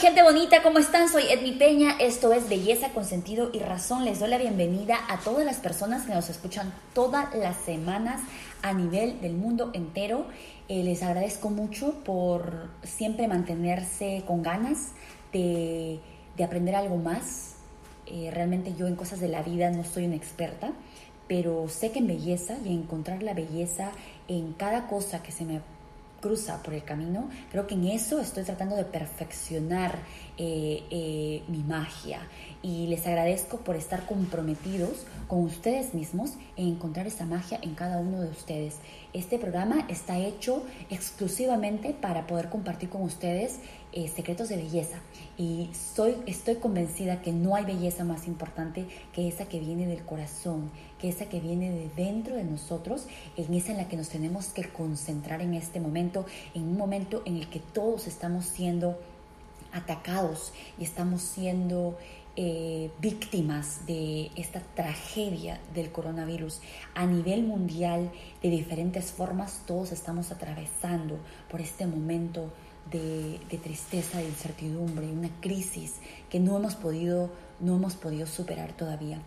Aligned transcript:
gente 0.00 0.22
bonita, 0.22 0.62
¿cómo 0.62 0.78
están? 0.78 1.10
Soy 1.10 1.24
Edmi 1.24 1.52
Peña, 1.52 1.90
esto 2.00 2.32
es 2.32 2.48
Belleza 2.48 2.88
con 2.94 3.04
Sentido 3.04 3.50
y 3.52 3.58
Razón. 3.58 4.06
Les 4.06 4.18
doy 4.18 4.30
la 4.30 4.38
bienvenida 4.38 4.98
a 5.10 5.18
todas 5.18 5.44
las 5.44 5.58
personas 5.58 6.06
que 6.06 6.14
nos 6.14 6.30
escuchan 6.30 6.72
todas 6.94 7.34
las 7.34 7.54
semanas 7.58 8.22
a 8.62 8.72
nivel 8.72 9.20
del 9.20 9.34
mundo 9.34 9.70
entero. 9.74 10.24
Eh, 10.68 10.82
les 10.84 11.02
agradezco 11.02 11.50
mucho 11.50 12.02
por 12.02 12.70
siempre 12.82 13.28
mantenerse 13.28 14.24
con 14.26 14.42
ganas 14.42 14.92
de, 15.34 16.00
aprender 16.42 16.76
algo 16.76 16.96
más. 16.96 17.56
Eh, 18.06 18.30
realmente 18.32 18.72
yo 18.74 18.86
en 18.86 18.96
cosas 18.96 19.20
de 19.20 19.28
la 19.28 19.42
vida 19.42 19.70
no 19.70 19.84
soy 19.84 20.06
una 20.06 20.16
experta, 20.16 20.72
pero 21.28 21.68
sé 21.68 21.92
que 21.92 21.98
en 21.98 22.06
belleza 22.06 22.56
y 22.64 22.72
encontrar 22.72 23.22
la 23.22 23.34
belleza 23.34 23.90
en 24.28 24.54
cada 24.54 24.86
cosa 24.86 25.22
que 25.22 25.30
se 25.30 25.44
me 25.44 25.60
cruza 26.20 26.62
por 26.62 26.74
el 26.74 26.84
camino, 26.84 27.28
creo 27.50 27.66
que 27.66 27.74
en 27.74 27.86
eso 27.86 28.20
estoy 28.20 28.44
tratando 28.44 28.76
de 28.76 28.84
perfeccionar 28.84 29.98
eh, 30.42 30.84
eh, 30.90 31.42
mi 31.48 31.62
magia 31.62 32.26
y 32.62 32.86
les 32.86 33.06
agradezco 33.06 33.58
por 33.58 33.76
estar 33.76 34.06
comprometidos 34.06 35.04
con 35.28 35.40
ustedes 35.40 35.92
mismos 35.92 36.32
en 36.56 36.68
encontrar 36.68 37.06
esa 37.06 37.26
magia 37.26 37.58
en 37.60 37.74
cada 37.74 37.98
uno 37.98 38.22
de 38.22 38.30
ustedes. 38.30 38.76
Este 39.12 39.38
programa 39.38 39.84
está 39.90 40.16
hecho 40.16 40.64
exclusivamente 40.88 41.92
para 41.92 42.26
poder 42.26 42.48
compartir 42.48 42.88
con 42.88 43.02
ustedes 43.02 43.58
eh, 43.92 44.08
secretos 44.08 44.48
de 44.48 44.56
belleza 44.56 45.00
y 45.36 45.68
soy, 45.74 46.16
estoy 46.24 46.54
convencida 46.54 47.20
que 47.20 47.32
no 47.32 47.54
hay 47.54 47.66
belleza 47.66 48.04
más 48.04 48.26
importante 48.26 48.86
que 49.12 49.28
esa 49.28 49.44
que 49.44 49.60
viene 49.60 49.86
del 49.86 50.06
corazón, 50.06 50.70
que 50.98 51.10
esa 51.10 51.26
que 51.26 51.40
viene 51.40 51.70
de 51.70 51.90
dentro 51.96 52.36
de 52.36 52.44
nosotros, 52.44 53.06
en 53.36 53.52
esa 53.52 53.72
en 53.72 53.76
la 53.76 53.88
que 53.88 53.98
nos 53.98 54.08
tenemos 54.08 54.46
que 54.46 54.64
concentrar 54.64 55.42
en 55.42 55.52
este 55.52 55.80
momento, 55.80 56.24
en 56.54 56.62
un 56.62 56.78
momento 56.78 57.20
en 57.26 57.36
el 57.36 57.50
que 57.50 57.60
todos 57.60 58.06
estamos 58.06 58.46
siendo 58.46 58.98
atacados 59.72 60.52
y 60.78 60.84
estamos 60.84 61.22
siendo 61.22 61.98
eh, 62.36 62.90
víctimas 63.00 63.86
de 63.86 64.30
esta 64.36 64.60
tragedia 64.60 65.60
del 65.74 65.90
coronavirus 65.90 66.60
a 66.94 67.04
nivel 67.04 67.42
mundial 67.42 68.10
de 68.40 68.50
diferentes 68.50 69.10
formas 69.10 69.62
todos 69.66 69.90
estamos 69.90 70.30
atravesando 70.30 71.18
por 71.50 71.60
este 71.60 71.86
momento 71.86 72.52
de, 72.90 73.58
tristeza, 73.62 74.18
de 74.18 74.24
incertidumbre, 74.24 75.06
una 75.08 75.28
crisis 75.40 75.96
que 76.28 76.40
no 76.40 76.56
hemos 76.56 76.74
podido 76.74 77.30
no 77.60 77.76
hemos 77.76 77.94
podido 77.94 78.26
superar 78.26 78.72
todavía. 78.72 79.20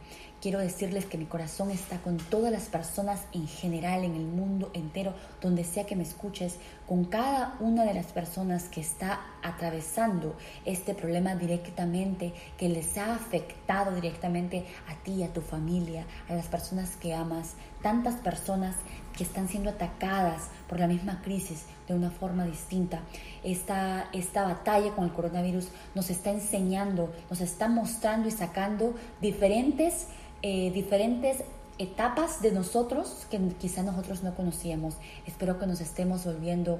Quiero 0.43 0.59
decirles 0.59 1.05
que 1.05 1.17
mi 1.17 1.23
corazón 1.23 1.71
está 1.71 1.99
con 1.99 2.17
todas 2.17 2.51
las 2.51 2.63
personas 2.63 3.21
en 3.31 3.47
general, 3.47 4.03
en 4.03 4.15
el 4.15 4.25
mundo 4.25 4.71
entero, 4.73 5.13
donde 5.39 5.63
sea 5.63 5.85
que 5.85 5.95
me 5.95 6.03
escuches, 6.03 6.57
con 6.85 7.05
cada 7.05 7.55
una 7.61 7.85
de 7.85 7.93
las 7.93 8.07
personas 8.07 8.65
que 8.65 8.81
está 8.81 9.21
atravesando 9.41 10.35
este 10.65 10.95
problema 10.95 11.37
directamente, 11.37 12.33
que 12.57 12.67
les 12.67 12.97
ha 12.97 13.15
afectado 13.15 13.95
directamente 13.95 14.65
a 14.89 15.01
ti, 15.01 15.23
a 15.23 15.31
tu 15.31 15.39
familia, 15.39 16.05
a 16.27 16.33
las 16.33 16.47
personas 16.47 16.97
que 16.97 17.13
amas, 17.13 17.53
tantas 17.81 18.15
personas 18.15 18.75
que 19.15 19.23
están 19.23 19.47
siendo 19.47 19.69
atacadas 19.69 20.49
por 20.67 20.77
la 20.77 20.87
misma 20.87 21.21
crisis 21.21 21.67
de 21.87 21.93
una 21.93 22.09
forma 22.09 22.45
distinta. 22.45 22.99
Esta, 23.45 24.09
esta 24.11 24.43
batalla 24.43 24.91
con 24.91 25.05
el 25.05 25.13
coronavirus 25.13 25.69
nos 25.95 26.09
está 26.09 26.31
enseñando, 26.31 27.13
nos 27.29 27.39
está 27.39 27.69
mostrando 27.69 28.27
y 28.27 28.31
sacando 28.31 28.93
diferentes 29.21 30.07
eh, 30.43 30.71
diferentes 30.71 31.43
etapas 31.79 32.41
de 32.41 32.51
nosotros 32.51 33.25
que 33.31 33.39
quizá 33.59 33.81
nosotros 33.81 34.23
no 34.23 34.35
conocíamos. 34.35 34.95
Espero 35.25 35.57
que 35.57 35.65
nos 35.65 35.81
estemos 35.81 36.25
volviendo 36.25 36.79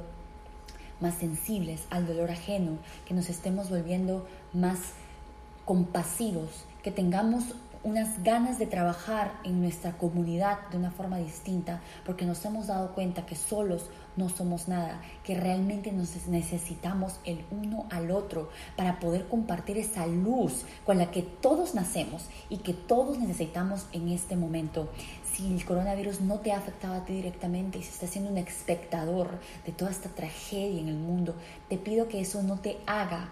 más 0.99 1.15
sensibles 1.15 1.85
al 1.89 2.05
dolor 2.05 2.29
ajeno, 2.29 2.77
que 3.05 3.13
nos 3.13 3.29
estemos 3.29 3.69
volviendo 3.69 4.27
más 4.53 4.79
compasivos, 5.65 6.65
que 6.83 6.91
tengamos 6.91 7.55
unas 7.83 8.23
ganas 8.23 8.57
de 8.59 8.65
trabajar 8.65 9.33
en 9.43 9.61
nuestra 9.61 9.97
comunidad 9.97 10.69
de 10.69 10.77
una 10.77 10.91
forma 10.91 11.17
distinta, 11.17 11.81
porque 12.05 12.25
nos 12.25 12.43
hemos 12.45 12.67
dado 12.67 12.93
cuenta 12.93 13.25
que 13.25 13.35
solos 13.35 13.89
no 14.15 14.29
somos 14.29 14.67
nada, 14.67 15.01
que 15.23 15.35
realmente 15.35 15.91
nos 15.91 16.27
necesitamos 16.27 17.19
el 17.25 17.43
uno 17.51 17.85
al 17.89 18.11
otro 18.11 18.49
para 18.77 18.99
poder 18.99 19.27
compartir 19.27 19.77
esa 19.77 20.07
luz 20.07 20.65
con 20.85 20.97
la 20.97 21.11
que 21.11 21.23
todos 21.23 21.75
nacemos 21.75 22.27
y 22.49 22.57
que 22.57 22.73
todos 22.73 23.17
necesitamos 23.17 23.87
en 23.91 24.09
este 24.09 24.35
momento. 24.37 24.89
Si 25.33 25.53
el 25.53 25.65
coronavirus 25.65 26.21
no 26.21 26.39
te 26.39 26.53
ha 26.53 26.59
afectado 26.59 26.93
a 26.93 27.05
ti 27.05 27.13
directamente 27.13 27.79
y 27.79 27.83
se 27.83 27.89
está 27.89 28.07
siendo 28.07 28.29
un 28.29 28.37
espectador 28.37 29.39
de 29.65 29.71
toda 29.71 29.91
esta 29.91 30.09
tragedia 30.09 30.79
en 30.79 30.87
el 30.87 30.97
mundo, 30.97 31.35
te 31.67 31.77
pido 31.77 32.07
que 32.07 32.21
eso 32.21 32.43
no 32.43 32.59
te 32.59 32.77
haga 32.85 33.29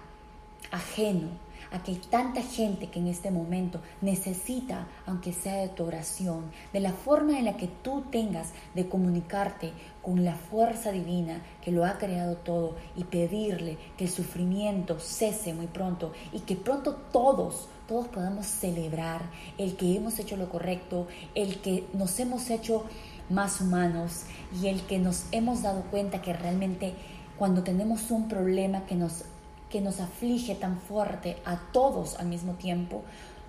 ajeno 0.72 1.51
a 1.72 1.82
que 1.82 1.92
hay 1.92 1.98
tanta 1.98 2.42
gente 2.42 2.90
que 2.90 3.00
en 3.00 3.08
este 3.08 3.32
momento 3.32 3.82
necesita, 4.02 4.88
aunque 5.06 5.34
sea 5.34 5.56
de 5.56 5.70
tu 5.70 5.86
oración, 5.86 6.52
de 6.74 6.82
la 6.82 6.92
forma 6.92 7.40
en 7.40 7.46
la 7.46 7.58
que 7.58 7.68
tú 7.68 8.04
tengas 8.12 8.50
de 8.76 8.88
comunicarte 8.88 9.72
con 10.02 10.26
la 10.26 10.36
fuerza 10.36 10.92
divina 10.92 11.42
que 11.64 11.72
lo 11.72 11.86
ha 11.86 11.98
creado 11.98 12.36
todo 12.36 12.76
y 12.96 13.04
pedirle 13.06 13.78
que 13.98 14.06
el 14.06 14.10
sufrimiento 14.10 15.00
cese 15.00 15.54
muy 15.54 15.68
pronto 15.68 16.12
y 16.34 16.40
que 16.40 16.56
pronto 16.56 16.96
todos, 17.12 17.68
todos 17.88 18.08
podamos 18.08 18.48
celebrar 18.48 19.22
el 19.58 19.76
que 19.76 19.96
hemos 19.96 20.20
hecho 20.20 20.38
lo 20.38 20.50
correcto, 20.50 21.08
el 21.36 21.62
que 21.62 21.88
nos 21.94 22.20
hemos 22.20 22.50
hecho 22.50 22.86
más 23.30 23.62
humanos 23.62 24.24
y 24.62 24.68
el 24.68 24.82
que 24.82 25.00
nos 25.00 25.26
hemos 25.32 25.62
dado 25.62 25.84
cuenta 25.84 26.22
que 26.22 26.34
realmente 26.34 26.94
cuando 27.38 27.64
tenemos 27.64 28.12
un 28.12 28.28
problema 28.28 28.86
que 28.86 28.96
nos 28.96 29.24
que 29.72 29.82
nos 29.82 30.00
aflige 30.00 30.54
tan 30.56 30.80
fuerte 30.80 31.42
a 31.46 31.58
todos 31.72 32.20
al 32.20 32.28
mismo 32.28 32.54
tiempo, 32.54 33.04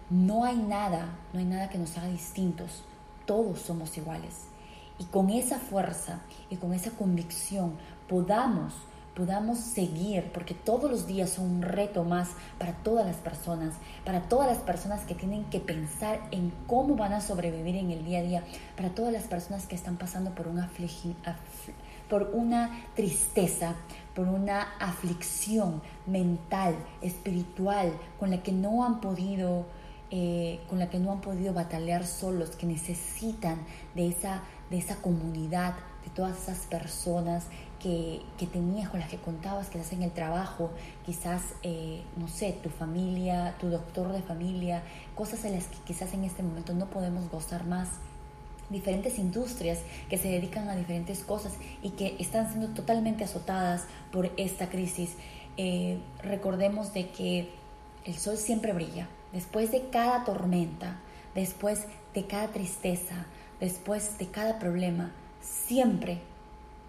no 0.09 0.45
hay 0.45 0.57
nada, 0.57 1.19
no 1.33 1.41
hay 1.41 1.45
nada 1.45 1.69
que 1.69 1.79
nos 1.79 1.97
haga 1.99 2.09
distintos. 2.09 2.85
Todos 3.27 3.61
somos 3.61 3.97
iguales. 3.99 4.45
Y 4.99 5.05
con 5.05 5.31
esa 5.31 5.59
fuerza 5.59 6.21
y 6.49 6.57
con 6.57 6.73
esa 6.73 6.91
convicción 6.93 7.75
podamos 8.09 8.73
podamos 9.15 9.59
seguir, 9.59 10.31
porque 10.33 10.55
todos 10.55 10.91
los 10.91 11.07
días 11.07 11.31
son 11.31 11.45
un 11.51 11.63
reto 11.63 12.05
más 12.05 12.31
para 12.59 12.73
todas 12.73 13.07
las 13.07 13.17
personas, 13.17 13.75
para 14.05 14.23
todas 14.23 14.49
las 14.49 14.59
personas 14.59 15.03
que 15.03 15.15
tienen 15.15 15.45
que 15.45 15.61
pensar 15.61 16.21
en 16.31 16.53
cómo 16.67 16.97
van 16.97 17.13
a 17.13 17.21
sobrevivir 17.21 17.77
en 17.77 17.91
el 17.91 18.05
día 18.05 18.21
a 18.21 18.23
día, 18.23 18.45
para 18.77 18.91
todas 18.91 19.13
las 19.13 19.25
personas 19.25 19.67
que 19.67 19.75
están 19.75 19.97
pasando 19.97 20.31
por 20.31 20.47
por 22.09 22.31
una 22.35 22.85
tristeza, 22.95 23.75
por 24.15 24.29
una 24.29 24.63
aflicción 24.79 25.83
mental, 26.07 26.77
espiritual, 27.01 27.93
con 28.19 28.31
la 28.31 28.43
que 28.43 28.53
no 28.53 28.85
han 28.85 29.01
podido, 29.01 29.67
eh, 30.11 30.61
con 30.69 30.79
la 30.79 30.91
que 30.91 30.99
no 30.99 31.13
han 31.13 31.21
podido 31.21 31.55
batallar 31.55 32.07
solos, 32.07 32.51
que 32.51 32.67
necesitan 32.67 33.59
de 33.95 34.09
esa, 34.09 34.43
de 34.71 34.79
esa 34.79 34.97
comunidad, 34.97 35.75
de 36.05 36.11
todas 36.11 36.37
esas 36.43 36.59
personas 36.67 37.45
que, 37.81 38.23
que, 38.39 38.47
tenías, 38.47 38.91
con 38.91 39.01
las 39.01 39.09
que 39.09 39.19
contabas, 39.19 39.69
que 39.69 39.81
hacen 39.81 40.03
el 40.03 40.13
trabajo, 40.13 40.71
quizás, 41.05 41.43
eh, 41.63 42.03
no 42.17 42.29
sé, 42.29 42.53
tu 42.63 42.69
familia, 42.69 43.57
tu 43.59 43.69
doctor 43.69 44.13
de 44.13 44.23
familia, 44.23 44.83
cosas 45.15 45.45
en 45.45 45.55
las 45.55 45.67
que 45.67 45.79
quizás 45.85 46.13
en 46.15 46.25
este 46.25 46.43
momento 46.43 46.75
no 46.75 46.87
podemos 46.87 47.29
gozar 47.31 47.67
más 47.67 47.89
diferentes 48.73 49.19
industrias 49.19 49.79
que 50.09 50.19
se 50.19 50.29
dedican 50.29 50.69
a 50.69 50.77
diferentes 50.77 51.21
cosas 51.21 51.53
y 51.83 51.91
que 51.91 52.17
están 52.19 52.49
siendo 52.49 52.69
totalmente 52.69 53.25
azotadas 53.25 53.85
por 54.11 54.33
esta 54.37 54.69
crisis. 54.69 55.17
Eh, 55.57 55.99
recordemos 56.23 56.93
de 56.95 57.11
que 57.11 57.51
el 58.05 58.15
sol 58.15 58.37
siempre 58.37 58.73
brilla. 58.73 59.09
Después 59.33 59.71
de 59.71 59.89
cada 59.91 60.25
tormenta, 60.25 60.99
después 61.35 61.87
de 62.15 62.27
cada 62.27 62.49
tristeza, 62.49 63.27
después 63.61 64.19
de 64.19 64.27
cada 64.27 64.59
problema, 64.59 65.13
siempre, 65.41 66.19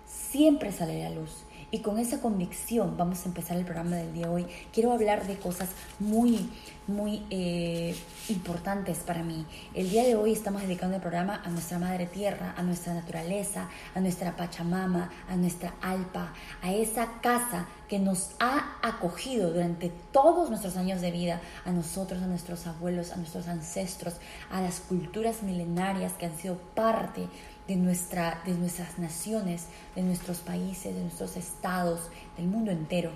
siempre 0.06 0.72
sale 0.72 1.04
la 1.04 1.10
luz. 1.10 1.44
Y 1.74 1.80
con 1.80 1.98
esa 1.98 2.22
convicción 2.22 2.98
vamos 2.98 3.26
a 3.26 3.30
empezar 3.30 3.58
el 3.58 3.66
programa 3.66 3.96
del 3.96 4.14
día 4.14 4.28
de 4.28 4.32
hoy. 4.32 4.48
Quiero 4.72 4.92
hablar 4.92 5.26
de 5.26 5.40
cosas 5.40 5.70
muy, 5.98 6.48
muy 6.86 7.26
eh, 7.32 7.96
importantes 8.30 9.00
para 9.00 9.24
mí. 9.24 9.44
El 9.74 9.90
día 9.90 10.04
de 10.04 10.16
hoy 10.16 10.34
estamos 10.34 10.62
dedicando 10.62 10.98
el 10.98 11.02
programa 11.02 11.42
a 11.44 11.50
nuestra 11.50 11.80
madre 11.80 12.06
tierra, 12.06 12.54
a 12.56 12.62
nuestra 12.62 12.94
naturaleza, 12.94 13.70
a 13.96 14.00
nuestra 14.02 14.38
Pachamama, 14.38 15.10
a 15.28 15.36
nuestra 15.36 15.74
Alpa, 15.82 16.34
a 16.62 16.72
esa 16.72 17.20
casa 17.22 17.66
que 17.90 17.98
nos 17.98 18.36
ha 18.40 18.78
acogido 18.84 19.52
durante 19.52 19.92
todos 20.12 20.50
nuestros 20.50 20.78
años 20.78 21.02
de 21.02 21.10
vida, 21.10 21.42
a 21.66 21.72
nosotros, 21.72 22.22
a 22.22 22.28
nuestros 22.28 22.68
abuelos, 22.68 23.12
a 23.12 23.18
nuestros 23.18 23.48
ancestros, 23.48 24.18
a 24.52 24.62
las 24.62 24.80
culturas 24.80 25.42
milenarias 25.42 26.14
que 26.14 26.28
han 26.28 26.38
sido 26.38 26.56
parte 26.76 27.22
de, 27.22 27.30
nuestra, 27.70 28.42
de 28.46 28.54
nuestras 28.54 29.00
naciones, 29.00 29.66
de 29.96 30.04
nuestros 30.04 30.40
países, 30.40 30.96
de 30.96 31.02
nuestros 31.02 31.38
estados, 31.38 32.10
del 32.38 32.48
mundo 32.48 32.72
entero, 32.72 33.12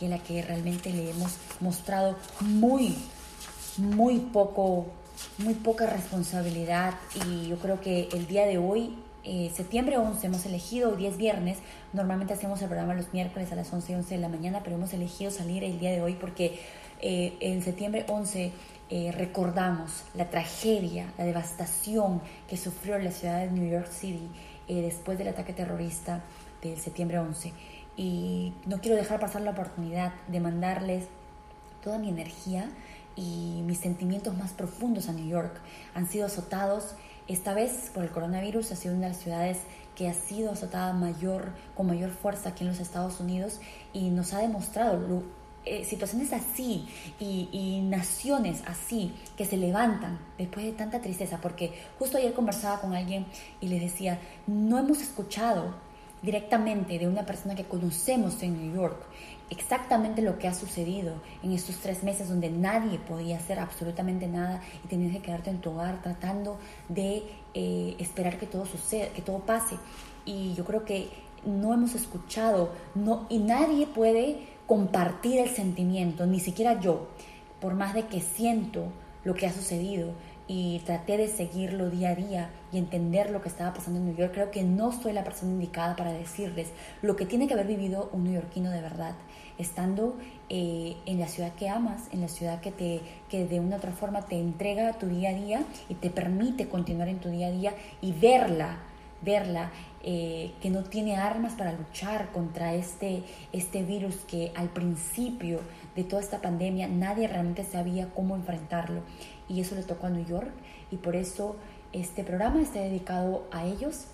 y 0.00 0.04
en 0.04 0.10
la 0.10 0.18
que 0.18 0.42
realmente 0.42 0.92
le 0.92 1.10
hemos 1.10 1.36
mostrado 1.60 2.16
muy, 2.40 2.96
muy 3.76 4.18
poco, 4.18 4.86
muy 5.38 5.54
poca 5.54 5.86
responsabilidad. 5.86 6.94
Y 7.26 7.48
yo 7.48 7.58
creo 7.58 7.80
que 7.80 8.08
el 8.12 8.26
día 8.26 8.46
de 8.46 8.58
hoy 8.58 8.96
eh, 9.24 9.50
septiembre 9.54 9.98
11 9.98 10.26
hemos 10.26 10.46
elegido, 10.46 10.90
hoy 10.90 10.96
10 10.96 11.16
viernes, 11.18 11.58
normalmente 11.92 12.32
hacemos 12.32 12.62
el 12.62 12.68
programa 12.68 12.94
los 12.94 13.12
miércoles 13.12 13.50
a 13.52 13.56
las 13.56 13.72
11 13.72 13.92
y 13.92 13.94
11 13.96 14.14
de 14.14 14.20
la 14.20 14.28
mañana, 14.28 14.60
pero 14.62 14.76
hemos 14.76 14.92
elegido 14.94 15.30
salir 15.30 15.64
el 15.64 15.78
día 15.78 15.90
de 15.90 16.00
hoy 16.00 16.14
porque 16.14 16.60
eh, 17.00 17.36
en 17.40 17.62
septiembre 17.62 18.06
11 18.08 18.52
eh, 18.90 19.12
recordamos 19.12 20.04
la 20.14 20.30
tragedia, 20.30 21.12
la 21.18 21.24
devastación 21.24 22.22
que 22.48 22.56
sufrió 22.56 22.98
la 22.98 23.10
ciudad 23.10 23.40
de 23.40 23.50
New 23.50 23.70
York 23.70 23.90
City 23.90 24.28
después 24.68 25.16
del 25.16 25.28
ataque 25.28 25.54
terrorista 25.54 26.22
del 26.60 26.78
septiembre 26.78 27.18
11. 27.18 27.52
Y 27.96 28.52
no 28.66 28.80
quiero 28.80 28.96
dejar 28.96 29.18
pasar 29.18 29.42
la 29.42 29.52
oportunidad 29.52 30.12
de 30.28 30.40
mandarles 30.40 31.06
toda 31.82 31.98
mi 31.98 32.08
energía 32.08 32.68
y 33.16 33.62
mis 33.66 33.78
sentimientos 33.78 34.36
más 34.36 34.52
profundos 34.52 35.08
a 35.08 35.12
New 35.12 35.26
York. 35.26 35.60
Han 35.94 36.08
sido 36.08 36.26
azotados 36.26 36.94
esta 37.26 37.54
vez 37.54 37.90
por 37.92 38.04
el 38.04 38.10
coronavirus, 38.10 38.72
ha 38.72 38.76
sido 38.76 38.94
una 38.94 39.06
de 39.06 39.12
las 39.12 39.22
ciudades 39.22 39.58
que 39.96 40.08
ha 40.08 40.14
sido 40.14 40.52
azotada 40.52 40.92
mayor, 40.92 41.52
con 41.74 41.88
mayor 41.88 42.10
fuerza 42.10 42.50
aquí 42.50 42.62
en 42.62 42.70
los 42.70 42.78
Estados 42.78 43.18
Unidos 43.20 43.60
y 43.92 44.10
nos 44.10 44.32
ha 44.32 44.38
demostrado 44.38 45.24
eh, 45.64 45.84
situaciones 45.84 46.32
así 46.32 46.86
y, 47.18 47.80
naciones 47.82 48.62
así 48.66 49.12
que 49.36 49.44
se 49.44 49.56
levantan 49.56 50.18
después 50.36 50.64
de 50.66 50.72
tanta 50.72 51.00
tristeza, 51.00 51.38
porque 51.40 51.72
justo 51.98 52.18
ayer 52.18 52.32
conversaba 52.32 52.80
con 52.80 52.94
alguien 52.94 53.26
y 53.60 53.68
le 53.68 53.80
decía, 53.80 54.18
no 54.46 54.78
hemos 54.78 55.00
escuchado 55.00 55.74
directamente 56.22 56.98
de 56.98 57.06
una 57.06 57.24
persona 57.24 57.54
que 57.54 57.64
conocemos 57.64 58.42
en 58.42 58.60
New 58.60 58.74
York 58.74 58.96
exactamente 59.50 60.22
lo 60.22 60.38
que 60.38 60.48
ha 60.48 60.54
sucedido 60.54 61.14
en 61.42 61.52
estos 61.52 61.76
tres 61.76 62.02
meses 62.02 62.28
donde 62.28 62.50
nadie 62.50 62.98
podía 62.98 63.36
hacer 63.36 63.58
absolutamente 63.58 64.26
nada 64.26 64.60
y 64.84 64.88
tenías 64.88 65.12
que 65.12 65.22
quedarte 65.22 65.50
en 65.50 65.60
tu 65.60 65.70
hogar 65.70 66.02
tratando 66.02 66.58
de 66.88 67.24
eh, 67.54 67.96
esperar 67.98 68.38
que 68.38 68.46
todo 68.46 68.66
suceda, 68.66 69.08
que 69.08 69.22
todo 69.22 69.38
pase. 69.40 69.76
Y 70.24 70.54
yo 70.54 70.64
creo 70.64 70.84
que 70.84 71.08
no 71.46 71.72
hemos 71.72 71.94
escuchado 71.94 72.72
no, 72.94 73.26
y 73.28 73.38
nadie 73.38 73.86
puede 73.86 74.57
compartir 74.68 75.40
el 75.40 75.48
sentimiento, 75.48 76.26
ni 76.26 76.38
siquiera 76.38 76.78
yo, 76.78 77.08
por 77.58 77.74
más 77.74 77.94
de 77.94 78.06
que 78.06 78.20
siento 78.20 78.92
lo 79.24 79.34
que 79.34 79.46
ha 79.46 79.52
sucedido 79.52 80.12
y 80.46 80.80
traté 80.80 81.16
de 81.16 81.28
seguirlo 81.28 81.90
día 81.90 82.10
a 82.10 82.14
día 82.14 82.50
y 82.70 82.78
entender 82.78 83.30
lo 83.30 83.40
que 83.40 83.48
estaba 83.48 83.72
pasando 83.72 83.98
en 83.98 84.06
New 84.06 84.16
York, 84.16 84.32
creo 84.34 84.50
que 84.50 84.62
no 84.62 84.92
soy 84.92 85.14
la 85.14 85.24
persona 85.24 85.52
indicada 85.52 85.96
para 85.96 86.12
decirles 86.12 86.68
lo 87.00 87.16
que 87.16 87.24
tiene 87.24 87.46
que 87.46 87.54
haber 87.54 87.66
vivido 87.66 88.10
un 88.12 88.24
neoyorquino 88.24 88.70
de 88.70 88.82
verdad, 88.82 89.14
estando 89.56 90.16
eh, 90.50 90.96
en 91.06 91.18
la 91.18 91.28
ciudad 91.28 91.54
que 91.54 91.70
amas, 91.70 92.02
en 92.12 92.20
la 92.20 92.28
ciudad 92.28 92.60
que, 92.60 92.70
te, 92.70 93.00
que 93.30 93.46
de 93.46 93.60
una 93.60 93.76
u 93.76 93.78
otra 93.78 93.92
forma 93.92 94.26
te 94.26 94.38
entrega 94.38 94.92
tu 94.98 95.06
día 95.06 95.30
a 95.30 95.34
día 95.34 95.62
y 95.88 95.94
te 95.94 96.10
permite 96.10 96.68
continuar 96.68 97.08
en 97.08 97.20
tu 97.20 97.30
día 97.30 97.48
a 97.48 97.50
día 97.50 97.74
y 98.02 98.12
verla, 98.12 98.78
verla 99.22 99.70
eh, 100.02 100.52
que 100.60 100.70
no 100.70 100.84
tiene 100.84 101.16
armas 101.16 101.54
para 101.54 101.72
luchar 101.72 102.30
contra 102.32 102.74
este, 102.74 103.24
este 103.52 103.82
virus 103.82 104.16
que 104.28 104.52
al 104.54 104.68
principio 104.68 105.60
de 105.96 106.04
toda 106.04 106.22
esta 106.22 106.40
pandemia 106.40 106.88
nadie 106.88 107.26
realmente 107.26 107.64
sabía 107.64 108.08
cómo 108.14 108.36
enfrentarlo. 108.36 109.02
Y 109.48 109.60
eso 109.60 109.74
le 109.74 109.82
tocó 109.82 110.06
a 110.06 110.10
New 110.10 110.24
York 110.24 110.50
y 110.90 110.96
por 110.96 111.16
eso 111.16 111.56
este 111.92 112.22
programa 112.22 112.60
está 112.60 112.80
dedicado 112.80 113.46
a 113.50 113.64
ellos, 113.64 114.06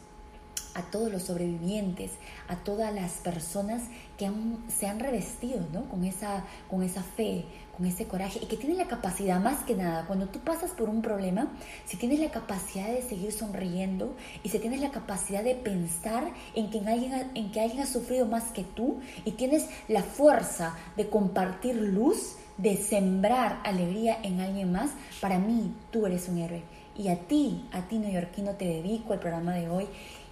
a 0.74 0.82
todos 0.82 1.10
los 1.10 1.22
sobrevivientes, 1.22 2.12
a 2.48 2.56
todas 2.56 2.92
las 2.94 3.12
personas 3.12 3.82
que 4.18 4.30
se 4.68 4.86
han 4.86 5.00
revestido 5.00 5.60
¿no? 5.72 5.88
con, 5.88 6.04
esa, 6.04 6.44
con 6.68 6.82
esa 6.82 7.02
fe, 7.02 7.44
con 7.76 7.86
ese 7.86 8.06
coraje 8.06 8.40
y 8.42 8.46
que 8.46 8.56
tienen 8.56 8.78
la 8.78 8.86
capacidad, 8.86 9.40
más 9.40 9.64
que 9.64 9.74
nada, 9.74 10.06
cuando 10.06 10.26
tú 10.26 10.38
pasas 10.40 10.70
por 10.70 10.88
un 10.88 11.02
problema, 11.02 11.52
si 11.84 11.96
tienes 11.96 12.20
la 12.20 12.30
capacidad 12.30 12.88
de 12.88 13.02
seguir 13.02 13.32
sonriendo 13.32 14.14
y 14.42 14.48
si 14.48 14.58
tienes 14.58 14.80
la 14.80 14.90
capacidad 14.90 15.42
de 15.42 15.54
pensar 15.54 16.32
en 16.54 16.70
que 16.70 16.78
alguien, 16.78 17.30
en 17.34 17.50
que 17.50 17.60
alguien 17.60 17.80
ha 17.80 17.86
sufrido 17.86 18.26
más 18.26 18.44
que 18.52 18.64
tú 18.64 19.00
y 19.24 19.32
tienes 19.32 19.68
la 19.88 20.02
fuerza 20.02 20.76
de 20.96 21.08
compartir 21.08 21.76
luz, 21.76 22.36
de 22.56 22.76
sembrar 22.76 23.60
alegría 23.64 24.18
en 24.22 24.40
alguien 24.40 24.70
más, 24.70 24.90
para 25.20 25.38
mí 25.38 25.74
tú 25.90 26.06
eres 26.06 26.28
un 26.28 26.38
héroe. 26.38 26.62
Y 26.96 27.08
a 27.08 27.18
ti, 27.18 27.68
a 27.72 27.82
ti 27.88 27.98
neoyorquino, 27.98 28.52
te 28.52 28.66
dedico 28.66 29.14
el 29.14 29.18
programa 29.18 29.54
de 29.54 29.68
hoy 29.68 29.88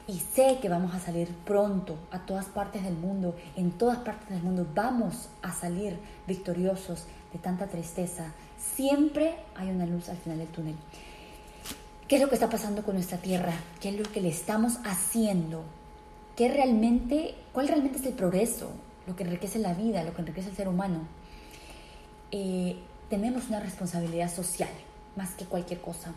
y 0.06 0.18
sé 0.18 0.58
que 0.60 0.68
vamos 0.68 0.94
a 0.94 0.98
salir 0.98 1.28
pronto 1.44 1.96
a 2.10 2.20
todas 2.26 2.46
partes 2.46 2.82
del 2.82 2.96
mundo, 2.96 3.36
en 3.56 3.70
todas 3.72 3.98
partes 3.98 4.30
del 4.30 4.42
mundo 4.42 4.66
vamos 4.74 5.28
a 5.42 5.52
salir 5.52 5.98
victoriosos 6.26 7.06
de 7.32 7.38
tanta 7.38 7.68
tristeza. 7.68 8.32
Siempre 8.58 9.36
hay 9.54 9.70
una 9.70 9.86
luz 9.86 10.08
al 10.08 10.16
final 10.16 10.38
del 10.38 10.48
túnel. 10.48 10.74
¿Qué 12.08 12.16
es 12.16 12.22
lo 12.22 12.28
que 12.28 12.34
está 12.34 12.50
pasando 12.50 12.82
con 12.82 12.94
nuestra 12.94 13.18
tierra? 13.18 13.54
¿Qué 13.80 13.90
es 13.90 13.96
lo 13.96 14.04
que 14.04 14.20
le 14.20 14.28
estamos 14.28 14.78
haciendo? 14.84 15.62
¿Qué 16.36 16.48
realmente, 16.48 17.34
¿Cuál 17.52 17.68
realmente 17.68 17.98
es 17.98 18.06
el 18.06 18.14
progreso? 18.14 18.72
Lo 19.06 19.16
que 19.16 19.22
enriquece 19.24 19.58
la 19.58 19.74
vida, 19.74 20.02
lo 20.02 20.14
que 20.14 20.20
enriquece 20.20 20.50
el 20.50 20.56
ser 20.56 20.68
humano. 20.68 21.00
Eh, 22.30 22.76
tenemos 23.08 23.48
una 23.48 23.60
responsabilidad 23.60 24.30
social 24.30 24.70
más 25.16 25.30
que 25.34 25.44
cualquier 25.44 25.80
cosa. 25.80 26.12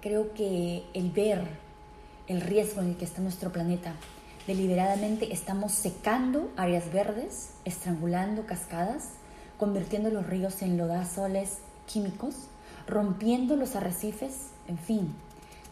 Creo 0.00 0.34
que 0.34 0.84
el 0.94 1.10
ver 1.10 1.65
el 2.28 2.40
riesgo 2.40 2.80
en 2.80 2.88
el 2.88 2.96
que 2.96 3.04
está 3.04 3.20
nuestro 3.20 3.52
planeta, 3.52 3.94
deliberadamente 4.46 5.32
estamos 5.32 5.72
secando 5.72 6.50
áreas 6.56 6.92
verdes, 6.92 7.50
estrangulando 7.64 8.46
cascadas, 8.46 9.10
convirtiendo 9.58 10.10
los 10.10 10.26
ríos 10.26 10.62
en 10.62 10.76
lodazoles 10.76 11.58
químicos, 11.86 12.34
rompiendo 12.86 13.56
los 13.56 13.76
arrecifes, 13.76 14.50
en 14.68 14.78
fin, 14.78 15.14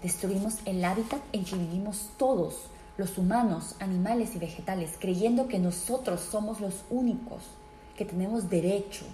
destruimos 0.02 0.58
el 0.64 0.84
hábitat 0.84 1.20
en 1.32 1.44
que 1.44 1.56
vivimos 1.56 2.10
todos, 2.16 2.66
los 2.96 3.18
humanos, 3.18 3.74
animales 3.80 4.36
y 4.36 4.38
vegetales, 4.38 4.92
creyendo 4.98 5.48
que 5.48 5.58
nosotros 5.58 6.20
somos 6.20 6.60
los 6.60 6.84
únicos 6.90 7.42
que 7.96 8.04
tenemos 8.04 8.48
derecho 8.48 9.04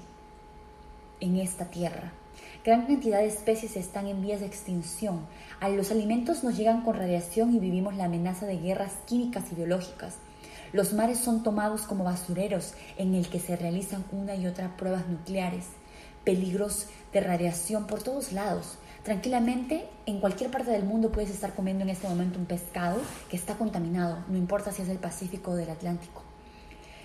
en 1.20 1.36
esta 1.36 1.66
tierra. 1.66 2.12
Gran 2.62 2.84
cantidad 2.84 3.20
de 3.20 3.26
especies 3.26 3.74
están 3.74 4.06
en 4.06 4.20
vías 4.20 4.40
de 4.40 4.46
extinción. 4.46 5.20
A 5.60 5.70
los 5.70 5.90
alimentos 5.90 6.44
nos 6.44 6.58
llegan 6.58 6.82
con 6.82 6.94
radiación 6.94 7.54
y 7.54 7.58
vivimos 7.58 7.96
la 7.96 8.04
amenaza 8.04 8.44
de 8.44 8.58
guerras 8.58 8.92
químicas 9.06 9.44
y 9.50 9.54
biológicas. 9.54 10.16
Los 10.74 10.92
mares 10.92 11.18
son 11.18 11.42
tomados 11.42 11.82
como 11.82 12.04
basureros 12.04 12.74
en 12.98 13.14
el 13.14 13.30
que 13.30 13.40
se 13.40 13.56
realizan 13.56 14.04
una 14.12 14.34
y 14.34 14.46
otra 14.46 14.76
pruebas 14.76 15.08
nucleares. 15.08 15.68
Peligros 16.22 16.88
de 17.14 17.20
radiación 17.22 17.86
por 17.86 18.02
todos 18.02 18.30
lados. 18.32 18.76
Tranquilamente, 19.04 19.88
en 20.04 20.20
cualquier 20.20 20.50
parte 20.50 20.70
del 20.70 20.84
mundo 20.84 21.10
puedes 21.10 21.30
estar 21.30 21.54
comiendo 21.54 21.84
en 21.84 21.88
este 21.88 22.08
momento 22.08 22.38
un 22.38 22.44
pescado 22.44 23.00
que 23.30 23.36
está 23.36 23.54
contaminado, 23.54 24.18
no 24.28 24.36
importa 24.36 24.70
si 24.70 24.82
es 24.82 24.88
del 24.88 24.98
Pacífico 24.98 25.52
o 25.52 25.56
del 25.56 25.70
Atlántico. 25.70 26.29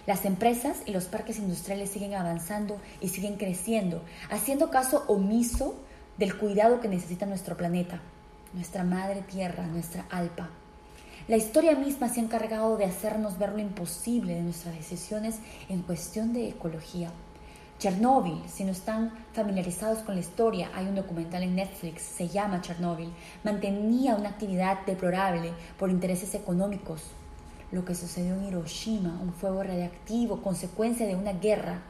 Las 0.05 0.23
empresas 0.25 0.83
y 0.85 0.91
los 0.91 1.05
parques 1.05 1.39
industriales 1.39 1.89
siguen 1.89 2.13
avanzando 2.13 2.79
y 3.01 3.09
siguen 3.09 3.37
creciendo, 3.37 4.03
haciendo 4.29 4.69
caso 4.69 5.03
omiso 5.07 5.75
del 6.17 6.37
cuidado 6.37 6.79
que 6.79 6.87
necesita 6.87 7.25
nuestro 7.25 7.57
planeta, 7.57 8.01
nuestra 8.53 8.83
madre 8.83 9.21
tierra, 9.21 9.65
nuestra 9.65 10.05
alpa. 10.11 10.49
La 11.27 11.37
historia 11.37 11.75
misma 11.75 12.07
se 12.07 12.19
ha 12.19 12.23
encargado 12.23 12.77
de 12.77 12.85
hacernos 12.85 13.39
ver 13.39 13.53
lo 13.53 13.59
imposible 13.59 14.35
de 14.35 14.43
nuestras 14.43 14.75
decisiones 14.75 15.37
en 15.69 15.81
cuestión 15.81 16.33
de 16.33 16.49
ecología. 16.49 17.09
Chernóbil, 17.79 18.43
si 18.47 18.63
no 18.63 18.73
están 18.73 19.11
familiarizados 19.33 20.03
con 20.03 20.13
la 20.13 20.21
historia, 20.21 20.69
hay 20.75 20.85
un 20.85 20.95
documental 20.95 21.41
en 21.41 21.55
Netflix, 21.55 22.03
se 22.03 22.29
llama 22.29 22.61
Chernóbil, 22.61 23.11
mantenía 23.43 24.15
una 24.15 24.29
actividad 24.29 24.85
deplorable 24.85 25.51
por 25.79 25.89
intereses 25.89 26.35
económicos, 26.35 27.01
lo 27.71 27.83
que 27.83 27.95
sucedió 27.95 28.35
en 28.35 28.45
Hiroshima, 28.45 29.19
un 29.21 29.33
fuego 29.33 29.63
radiactivo, 29.63 30.41
consecuencia 30.41 31.07
de 31.07 31.15
una 31.15 31.33
guerra. 31.33 31.81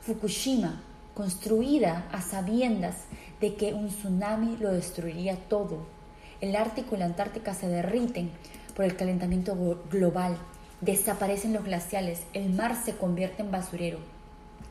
Fukushima, 0.00 0.82
construida 1.14 2.08
a 2.12 2.20
sabiendas 2.20 2.96
de 3.40 3.54
que 3.54 3.72
un 3.72 3.88
tsunami 3.88 4.56
lo 4.58 4.72
destruiría 4.72 5.36
todo. 5.36 5.86
El 6.40 6.56
Ártico 6.56 6.94
y 6.94 6.98
la 6.98 7.06
Antártica 7.06 7.54
se 7.54 7.68
derriten 7.68 8.30
por 8.76 8.84
el 8.84 8.96
calentamiento 8.96 9.56
global. 9.90 10.36
Desaparecen 10.80 11.54
los 11.54 11.64
glaciales, 11.64 12.22
el 12.34 12.50
mar 12.50 12.76
se 12.84 12.96
convierte 12.96 13.42
en 13.42 13.50
basurero. 13.50 13.98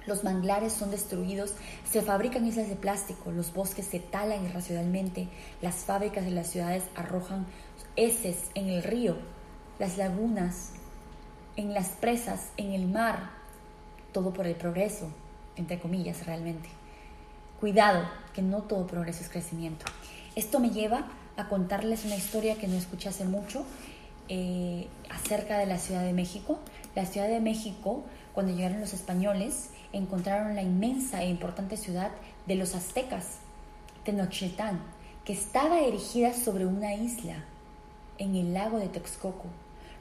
Los 0.05 0.23
manglares 0.23 0.73
son 0.73 0.91
destruidos, 0.91 1.53
se 1.89 2.01
fabrican 2.01 2.45
islas 2.45 2.67
de 2.67 2.75
plástico, 2.75 3.31
los 3.31 3.53
bosques 3.53 3.85
se 3.85 3.99
talan 3.99 4.45
irracionalmente, 4.45 5.29
las 5.61 5.75
fábricas 5.75 6.25
de 6.25 6.31
las 6.31 6.47
ciudades 6.47 6.83
arrojan 6.93 7.45
heces 7.95 8.49
en 8.53 8.67
el 8.67 8.83
río 8.83 9.15
las 9.79 9.97
lagunas, 9.97 10.71
en 11.55 11.73
las 11.73 11.89
presas, 11.89 12.49
en 12.57 12.73
el 12.73 12.87
mar, 12.87 13.31
todo 14.11 14.33
por 14.33 14.47
el 14.47 14.55
progreso, 14.55 15.09
entre 15.55 15.79
comillas 15.79 16.25
realmente. 16.25 16.69
Cuidado, 17.59 18.07
que 18.33 18.41
no 18.41 18.63
todo 18.63 18.87
progreso 18.87 19.21
es 19.23 19.29
crecimiento. 19.29 19.85
Esto 20.35 20.59
me 20.59 20.71
lleva 20.71 21.07
a 21.37 21.47
contarles 21.47 22.05
una 22.05 22.15
historia 22.15 22.55
que 22.55 22.67
no 22.67 22.75
escuché 22.75 23.09
hace 23.09 23.25
mucho 23.25 23.65
eh, 24.29 24.87
acerca 25.09 25.57
de 25.57 25.65
la 25.65 25.77
Ciudad 25.77 26.03
de 26.03 26.13
México. 26.13 26.59
La 26.95 27.05
Ciudad 27.05 27.27
de 27.27 27.39
México, 27.39 28.03
cuando 28.33 28.53
llegaron 28.53 28.79
los 28.79 28.93
españoles, 28.93 29.69
encontraron 29.91 30.55
la 30.55 30.61
inmensa 30.61 31.23
e 31.23 31.29
importante 31.29 31.77
ciudad 31.77 32.11
de 32.47 32.55
los 32.55 32.75
aztecas, 32.75 33.37
Tenochtitlan, 34.03 34.81
que 35.23 35.33
estaba 35.33 35.79
erigida 35.81 36.33
sobre 36.33 36.65
una 36.65 36.93
isla 36.95 37.45
en 38.17 38.35
el 38.35 38.53
lago 38.53 38.79
de 38.79 38.89
Texcoco. 38.89 39.45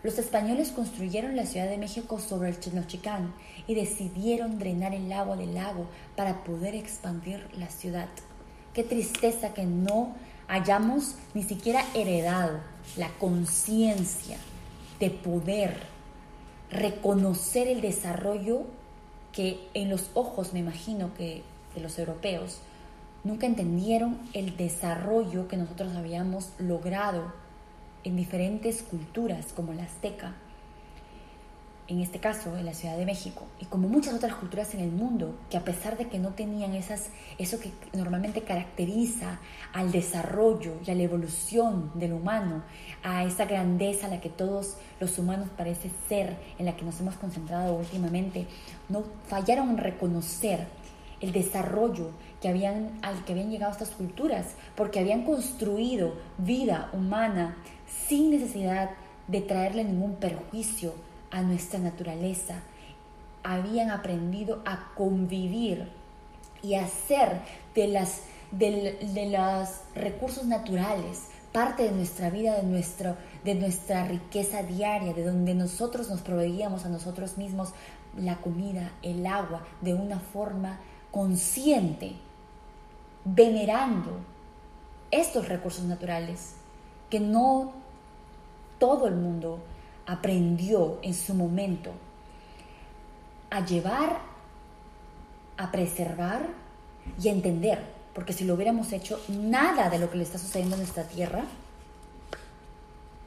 Los 0.02 0.18
españoles 0.18 0.72
construyeron 0.72 1.36
la 1.36 1.46
Ciudad 1.46 1.68
de 1.68 1.78
México 1.78 2.18
sobre 2.18 2.48
el 2.48 2.58
Chenochicán 2.58 3.32
y 3.68 3.74
decidieron 3.76 4.58
drenar 4.58 4.94
el 4.94 5.12
agua 5.12 5.36
del 5.36 5.54
lago 5.54 5.86
para 6.16 6.42
poder 6.42 6.74
expandir 6.74 7.46
la 7.56 7.68
ciudad. 7.68 8.08
Qué 8.74 8.82
tristeza 8.82 9.54
que 9.54 9.64
no 9.64 10.14
hayamos 10.48 11.14
ni 11.34 11.44
siquiera 11.44 11.84
heredado 11.94 12.58
la 12.96 13.10
conciencia 13.18 14.38
de 14.98 15.10
poder 15.10 15.76
reconocer 16.70 17.68
el 17.68 17.80
desarrollo 17.80 18.64
que 19.32 19.68
en 19.72 19.88
los 19.88 20.10
ojos, 20.14 20.52
me 20.52 20.58
imagino 20.60 21.14
que 21.14 21.42
de 21.74 21.80
los 21.80 21.98
europeos, 21.98 22.58
nunca 23.22 23.46
entendieron 23.46 24.18
el 24.32 24.56
desarrollo 24.56 25.46
que 25.46 25.56
nosotros 25.56 25.94
habíamos 25.94 26.50
logrado 26.58 27.32
en 28.04 28.16
diferentes 28.16 28.82
culturas 28.82 29.52
como 29.54 29.72
la 29.72 29.84
azteca, 29.84 30.34
en 31.88 32.00
este 32.00 32.20
caso 32.20 32.56
en 32.56 32.64
la 32.64 32.74
Ciudad 32.74 32.96
de 32.96 33.04
México, 33.04 33.44
y 33.60 33.66
como 33.66 33.88
muchas 33.88 34.14
otras 34.14 34.34
culturas 34.34 34.72
en 34.74 34.80
el 34.80 34.90
mundo, 34.90 35.36
que 35.50 35.56
a 35.56 35.64
pesar 35.64 35.98
de 35.98 36.06
que 36.06 36.18
no 36.18 36.30
tenían 36.30 36.74
esas, 36.74 37.10
eso 37.38 37.58
que 37.60 37.70
normalmente 37.92 38.42
caracteriza 38.42 39.40
al 39.72 39.92
desarrollo 39.92 40.74
y 40.86 40.90
a 40.90 40.94
la 40.94 41.02
evolución 41.02 41.90
del 41.94 42.12
humano, 42.12 42.62
a 43.02 43.24
esa 43.24 43.44
grandeza 43.44 44.06
a 44.06 44.10
la 44.10 44.20
que 44.20 44.30
todos 44.30 44.76
los 45.00 45.18
humanos 45.18 45.48
parece 45.56 45.90
ser, 46.08 46.36
en 46.58 46.66
la 46.66 46.76
que 46.76 46.84
nos 46.84 46.98
hemos 47.00 47.16
concentrado 47.16 47.74
últimamente, 47.74 48.46
no 48.88 49.02
fallaron 49.26 49.70
en 49.70 49.78
reconocer 49.78 50.66
el 51.20 51.32
desarrollo 51.32 52.10
que 52.40 52.48
habían, 52.48 52.98
al 53.02 53.24
que 53.24 53.32
habían 53.32 53.50
llegado 53.50 53.72
estas 53.72 53.90
culturas, 53.90 54.46
porque 54.76 54.98
habían 54.98 55.24
construido 55.24 56.14
vida 56.38 56.90
humana 56.92 57.56
sin 58.08 58.30
necesidad 58.30 58.90
de 59.28 59.40
traerle 59.40 59.84
ningún 59.84 60.16
perjuicio 60.16 60.94
a 61.30 61.42
nuestra 61.42 61.78
naturaleza. 61.78 62.62
Habían 63.42 63.90
aprendido 63.90 64.62
a 64.64 64.92
convivir 64.94 65.88
y 66.62 66.74
a 66.74 66.84
hacer 66.84 67.40
de, 67.74 67.88
las, 67.88 68.22
de, 68.52 69.30
los 69.30 69.68
recursos 69.94 70.44
naturales 70.44 71.28
parte 71.52 71.82
de 71.82 71.92
nuestra 71.92 72.30
vida, 72.30 72.56
de, 72.56 72.62
nuestro, 72.62 73.16
de 73.44 73.54
nuestra 73.54 74.06
riqueza 74.06 74.62
diaria, 74.62 75.12
de 75.12 75.24
donde 75.24 75.54
nosotros 75.54 76.08
nos 76.08 76.20
proveíamos 76.20 76.86
a 76.86 76.88
nosotros 76.88 77.36
mismos 77.36 77.74
la 78.16 78.36
comida, 78.36 78.92
el 79.02 79.26
agua, 79.26 79.66
de 79.80 79.94
una 79.94 80.18
forma 80.18 80.80
consciente, 81.10 82.14
venerando 83.24 84.20
estos 85.10 85.48
recursos 85.48 85.84
naturales 85.84 86.54
que 87.10 87.20
no 87.20 87.81
todo 88.82 89.06
el 89.06 89.14
mundo 89.14 89.60
aprendió 90.06 90.98
en 91.02 91.14
su 91.14 91.34
momento 91.34 91.92
a 93.48 93.64
llevar, 93.64 94.18
a 95.56 95.70
preservar 95.70 96.48
y 97.22 97.28
a 97.28 97.30
entender, 97.30 97.78
porque 98.12 98.32
si 98.32 98.42
lo 98.42 98.54
hubiéramos 98.54 98.92
hecho, 98.92 99.20
nada 99.28 99.88
de 99.88 100.00
lo 100.00 100.10
que 100.10 100.16
le 100.16 100.24
está 100.24 100.36
sucediendo 100.36 100.74
a 100.74 100.78
nuestra 100.78 101.04
tierra 101.04 101.44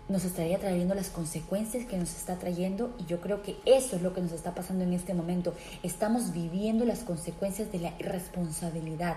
nos 0.09 0.25
estaría 0.25 0.59
trayendo 0.59 0.93
las 0.93 1.09
consecuencias 1.09 1.85
que 1.85 1.97
nos 1.97 2.13
está 2.13 2.35
trayendo 2.35 2.93
y 2.99 3.05
yo 3.05 3.21
creo 3.21 3.41
que 3.41 3.55
eso 3.63 3.95
es 3.95 4.01
lo 4.01 4.13
que 4.13 4.19
nos 4.19 4.33
está 4.33 4.53
pasando 4.53 4.83
en 4.83 4.91
este 4.91 5.13
momento. 5.13 5.53
Estamos 5.83 6.33
viviendo 6.33 6.83
las 6.83 6.99
consecuencias 6.99 7.71
de 7.71 7.79
la 7.79 7.93
irresponsabilidad 7.97 9.15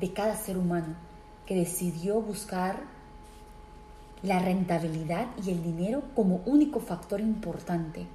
de 0.00 0.12
cada 0.12 0.36
ser 0.36 0.58
humano 0.58 0.96
que 1.46 1.54
decidió 1.54 2.20
buscar 2.20 2.93
la 4.24 4.38
rentabilidad 4.38 5.26
y 5.44 5.50
el 5.50 5.62
dinero 5.62 6.02
como 6.16 6.40
único 6.46 6.80
factor 6.80 7.20
importante. 7.20 8.06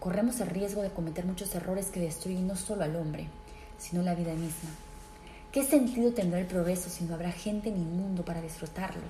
Corremos 0.00 0.40
el 0.40 0.48
riesgo 0.48 0.82
de 0.82 0.90
cometer 0.90 1.24
muchos 1.24 1.54
errores 1.54 1.86
que 1.86 2.00
destruyen 2.00 2.48
no 2.48 2.56
solo 2.56 2.82
al 2.82 2.96
hombre, 2.96 3.28
sino 3.78 4.02
la 4.02 4.16
vida 4.16 4.32
misma. 4.32 4.70
¿Qué 5.52 5.62
sentido 5.62 6.12
tendrá 6.12 6.40
el 6.40 6.46
progreso 6.46 6.90
si 6.90 7.04
no 7.04 7.14
habrá 7.14 7.30
gente 7.30 7.70
ni 7.70 7.84
mundo 7.84 8.24
para 8.24 8.42
disfrutarlo? 8.42 9.04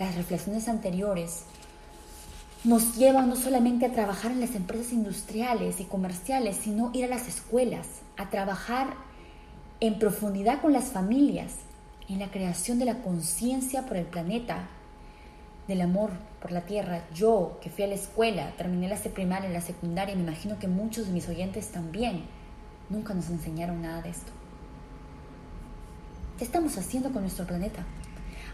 Las 0.00 0.16
reflexiones 0.16 0.68
anteriores 0.68 1.44
nos 2.64 2.96
llevan 2.96 3.28
no 3.28 3.36
solamente 3.36 3.86
a 3.86 3.92
trabajar 3.92 4.32
en 4.32 4.40
las 4.40 4.56
empresas 4.56 4.92
industriales 4.92 5.78
y 5.78 5.84
comerciales, 5.84 6.56
sino 6.56 6.90
ir 6.92 7.04
a 7.04 7.08
las 7.08 7.28
escuelas, 7.28 7.86
a 8.16 8.30
trabajar 8.30 8.94
en 9.78 10.00
profundidad 10.00 10.60
con 10.60 10.72
las 10.72 10.86
familias, 10.86 11.52
en 12.08 12.18
la 12.18 12.30
creación 12.30 12.78
de 12.78 12.84
la 12.84 13.02
conciencia 13.02 13.86
por 13.86 13.96
el 13.96 14.06
planeta, 14.06 14.68
del 15.66 15.80
amor 15.80 16.10
por 16.40 16.52
la 16.52 16.62
tierra. 16.62 17.04
Yo, 17.14 17.58
que 17.60 17.70
fui 17.70 17.84
a 17.84 17.88
la 17.88 17.94
escuela, 17.94 18.52
terminé 18.56 18.88
la 18.88 18.96
primaria, 18.96 19.50
la 19.50 19.60
secundaria, 19.60 20.14
me 20.14 20.22
imagino 20.22 20.58
que 20.58 20.68
muchos 20.68 21.06
de 21.06 21.12
mis 21.12 21.28
oyentes 21.28 21.68
también, 21.68 22.24
nunca 22.88 23.14
nos 23.14 23.28
enseñaron 23.30 23.82
nada 23.82 24.02
de 24.02 24.10
esto. 24.10 24.32
¿Qué 26.38 26.44
estamos 26.44 26.76
haciendo 26.78 27.12
con 27.12 27.22
nuestro 27.22 27.46
planeta? 27.46 27.84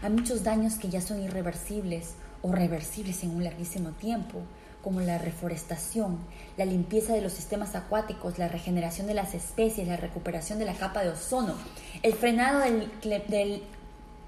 Hay 0.01 0.09
muchos 0.09 0.43
daños 0.43 0.75
que 0.75 0.89
ya 0.89 1.01
son 1.01 1.21
irreversibles 1.21 2.15
o 2.41 2.51
reversibles 2.51 3.23
en 3.23 3.35
un 3.35 3.43
larguísimo 3.43 3.91
tiempo, 3.91 4.41
como 4.83 4.99
la 4.99 5.17
reforestación, 5.17 6.17
la 6.57 6.65
limpieza 6.65 7.13
de 7.13 7.21
los 7.21 7.31
sistemas 7.31 7.73
acuáticos, 7.73 8.37
la 8.37 8.49
regeneración 8.49 9.07
de 9.07 9.13
las 9.13 9.33
especies, 9.33 9.87
la 9.87 9.95
recuperación 9.95 10.59
de 10.59 10.65
la 10.65 10.73
capa 10.73 11.01
de 11.01 11.09
ozono, 11.09 11.55
el 12.03 12.13
frenado 12.13 12.59
del, 12.59 13.63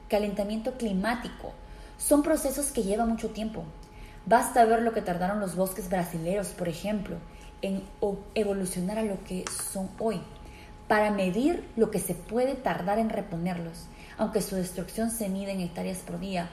calentamiento 0.08 0.74
climático. 0.74 1.52
Son 1.98 2.24
procesos 2.24 2.68
que 2.68 2.84
llevan 2.84 3.10
mucho 3.10 3.32
tiempo. 3.32 3.64
Basta 4.26 4.64
ver 4.66 4.82
lo 4.82 4.94
que 4.94 5.02
tardaron 5.02 5.40
los 5.40 5.56
bosques 5.56 5.90
brasileños, 5.90 6.50
por 6.50 6.70
ejemplo, 6.70 7.18
en 7.62 7.84
evolucionar 8.34 9.00
a 9.00 9.04
lo 9.04 9.22
que 9.24 9.44
son 9.70 9.90
hoy, 10.00 10.22
para 10.88 11.12
medir 11.12 11.68
lo 11.76 11.92
que 11.92 12.00
se 12.00 12.14
puede 12.14 12.54
tardar 12.54 13.00
en 13.00 13.10
reponerlos, 13.10 13.88
aunque 14.18 14.42
su 14.42 14.56
destrucción 14.56 15.12
se 15.12 15.28
mide 15.28 15.52
en 15.52 15.60
hectáreas 15.60 15.98
por 15.98 16.20
día. 16.20 16.50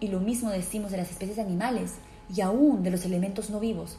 Y 0.00 0.08
lo 0.08 0.20
mismo 0.20 0.50
decimos 0.50 0.90
de 0.90 0.98
las 0.98 1.10
especies 1.10 1.38
animales 1.38 1.92
y 2.34 2.40
aún 2.40 2.82
de 2.82 2.90
los 2.90 3.04
elementos 3.04 3.50
no 3.50 3.60
vivos. 3.60 3.98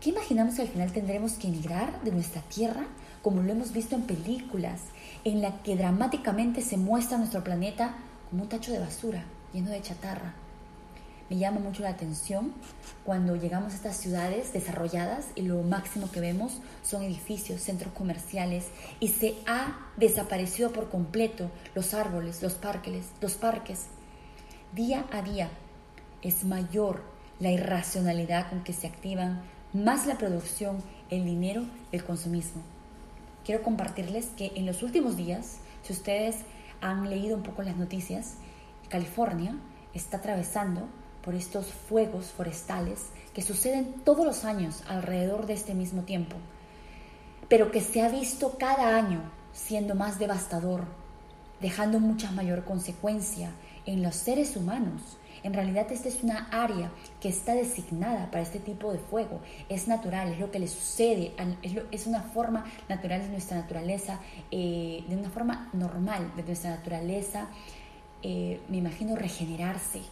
¿Qué 0.00 0.10
imaginamos 0.10 0.56
que 0.56 0.62
al 0.62 0.68
final 0.68 0.92
tendremos 0.92 1.34
que 1.34 1.48
emigrar 1.48 2.02
de 2.02 2.10
nuestra 2.10 2.42
tierra, 2.42 2.86
como 3.22 3.42
lo 3.42 3.52
hemos 3.52 3.72
visto 3.72 3.94
en 3.94 4.02
películas, 4.02 4.80
en 5.24 5.40
la 5.40 5.62
que 5.62 5.76
dramáticamente 5.76 6.60
se 6.60 6.76
muestra 6.76 7.18
nuestro 7.18 7.44
planeta 7.44 7.94
como 8.28 8.42
un 8.42 8.48
tacho 8.48 8.72
de 8.72 8.80
basura, 8.80 9.24
lleno 9.52 9.70
de 9.70 9.80
chatarra? 9.80 10.34
Me 11.32 11.38
llama 11.38 11.60
mucho 11.60 11.82
la 11.82 11.90
atención 11.90 12.52
cuando 13.04 13.36
llegamos 13.36 13.72
a 13.72 13.76
estas 13.76 13.96
ciudades 13.96 14.52
desarrolladas 14.52 15.28
y 15.34 15.42
lo 15.42 15.62
máximo 15.62 16.10
que 16.10 16.20
vemos 16.20 16.58
son 16.82 17.02
edificios, 17.02 17.62
centros 17.62 17.94
comerciales 17.94 18.66
y 19.00 19.08
se 19.08 19.36
ha 19.46 19.78
desaparecido 19.96 20.72
por 20.72 20.90
completo 20.90 21.50
los 21.74 21.94
árboles, 21.94 22.42
los 22.42 22.52
parques, 22.52 23.06
los 23.20 23.34
parques. 23.34 23.86
Día 24.74 25.06
a 25.10 25.22
día 25.22 25.48
es 26.20 26.44
mayor 26.44 27.11
la 27.40 27.50
irracionalidad 27.50 28.48
con 28.48 28.62
que 28.62 28.72
se 28.72 28.86
activan 28.86 29.42
más 29.72 30.06
la 30.06 30.18
producción, 30.18 30.78
el 31.10 31.24
dinero, 31.24 31.64
el 31.92 32.04
consumismo. 32.04 32.62
Quiero 33.44 33.62
compartirles 33.62 34.26
que 34.36 34.52
en 34.54 34.66
los 34.66 34.82
últimos 34.82 35.16
días, 35.16 35.58
si 35.82 35.92
ustedes 35.92 36.36
han 36.80 37.08
leído 37.08 37.36
un 37.36 37.42
poco 37.42 37.62
las 37.62 37.76
noticias, 37.76 38.34
California 38.88 39.56
está 39.94 40.18
atravesando 40.18 40.88
por 41.22 41.34
estos 41.34 41.66
fuegos 41.66 42.26
forestales 42.26 43.06
que 43.34 43.42
suceden 43.42 43.94
todos 44.04 44.26
los 44.26 44.44
años 44.44 44.82
alrededor 44.88 45.46
de 45.46 45.54
este 45.54 45.74
mismo 45.74 46.02
tiempo, 46.02 46.36
pero 47.48 47.70
que 47.70 47.80
se 47.80 48.02
ha 48.02 48.08
visto 48.08 48.58
cada 48.58 48.96
año 48.96 49.22
siendo 49.52 49.94
más 49.94 50.18
devastador, 50.18 50.84
dejando 51.60 52.00
mucha 52.00 52.30
mayor 52.32 52.64
consecuencia 52.64 53.50
en 53.86 54.02
los 54.02 54.16
seres 54.16 54.56
humanos 54.56 55.18
en 55.42 55.54
realidad 55.54 55.90
esta 55.90 56.08
es 56.08 56.22
una 56.22 56.48
área 56.50 56.90
que 57.20 57.28
está 57.28 57.54
designada 57.54 58.30
para 58.30 58.42
este 58.42 58.60
tipo 58.60 58.92
de 58.92 58.98
fuego. 58.98 59.40
Es 59.68 59.88
natural, 59.88 60.32
es 60.32 60.38
lo 60.38 60.50
que 60.50 60.58
le 60.58 60.68
sucede, 60.68 61.32
es, 61.90 62.06
una 62.06 62.22
forma 62.22 62.64
natural 62.88 63.22
de 63.22 63.28
nuestra 63.28 63.58
naturaleza, 63.58 64.20
eh, 64.50 65.04
de 65.08 65.16
una 65.16 65.30
forma 65.30 65.68
normal 65.72 66.32
de 66.36 66.44
nuestra 66.44 66.70
naturaleza, 66.70 67.48
eh, 68.22 68.60
me 68.68 68.76
imagino 68.76 69.16
regenerarse. 69.16 70.02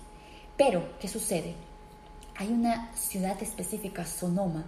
Pero, 0.56 0.98
¿qué 0.98 1.08
sucede? 1.08 1.54
Hay 2.36 2.48
una 2.48 2.92
ciudad 2.94 3.40
específica, 3.42 4.04
Sonoma, 4.04 4.64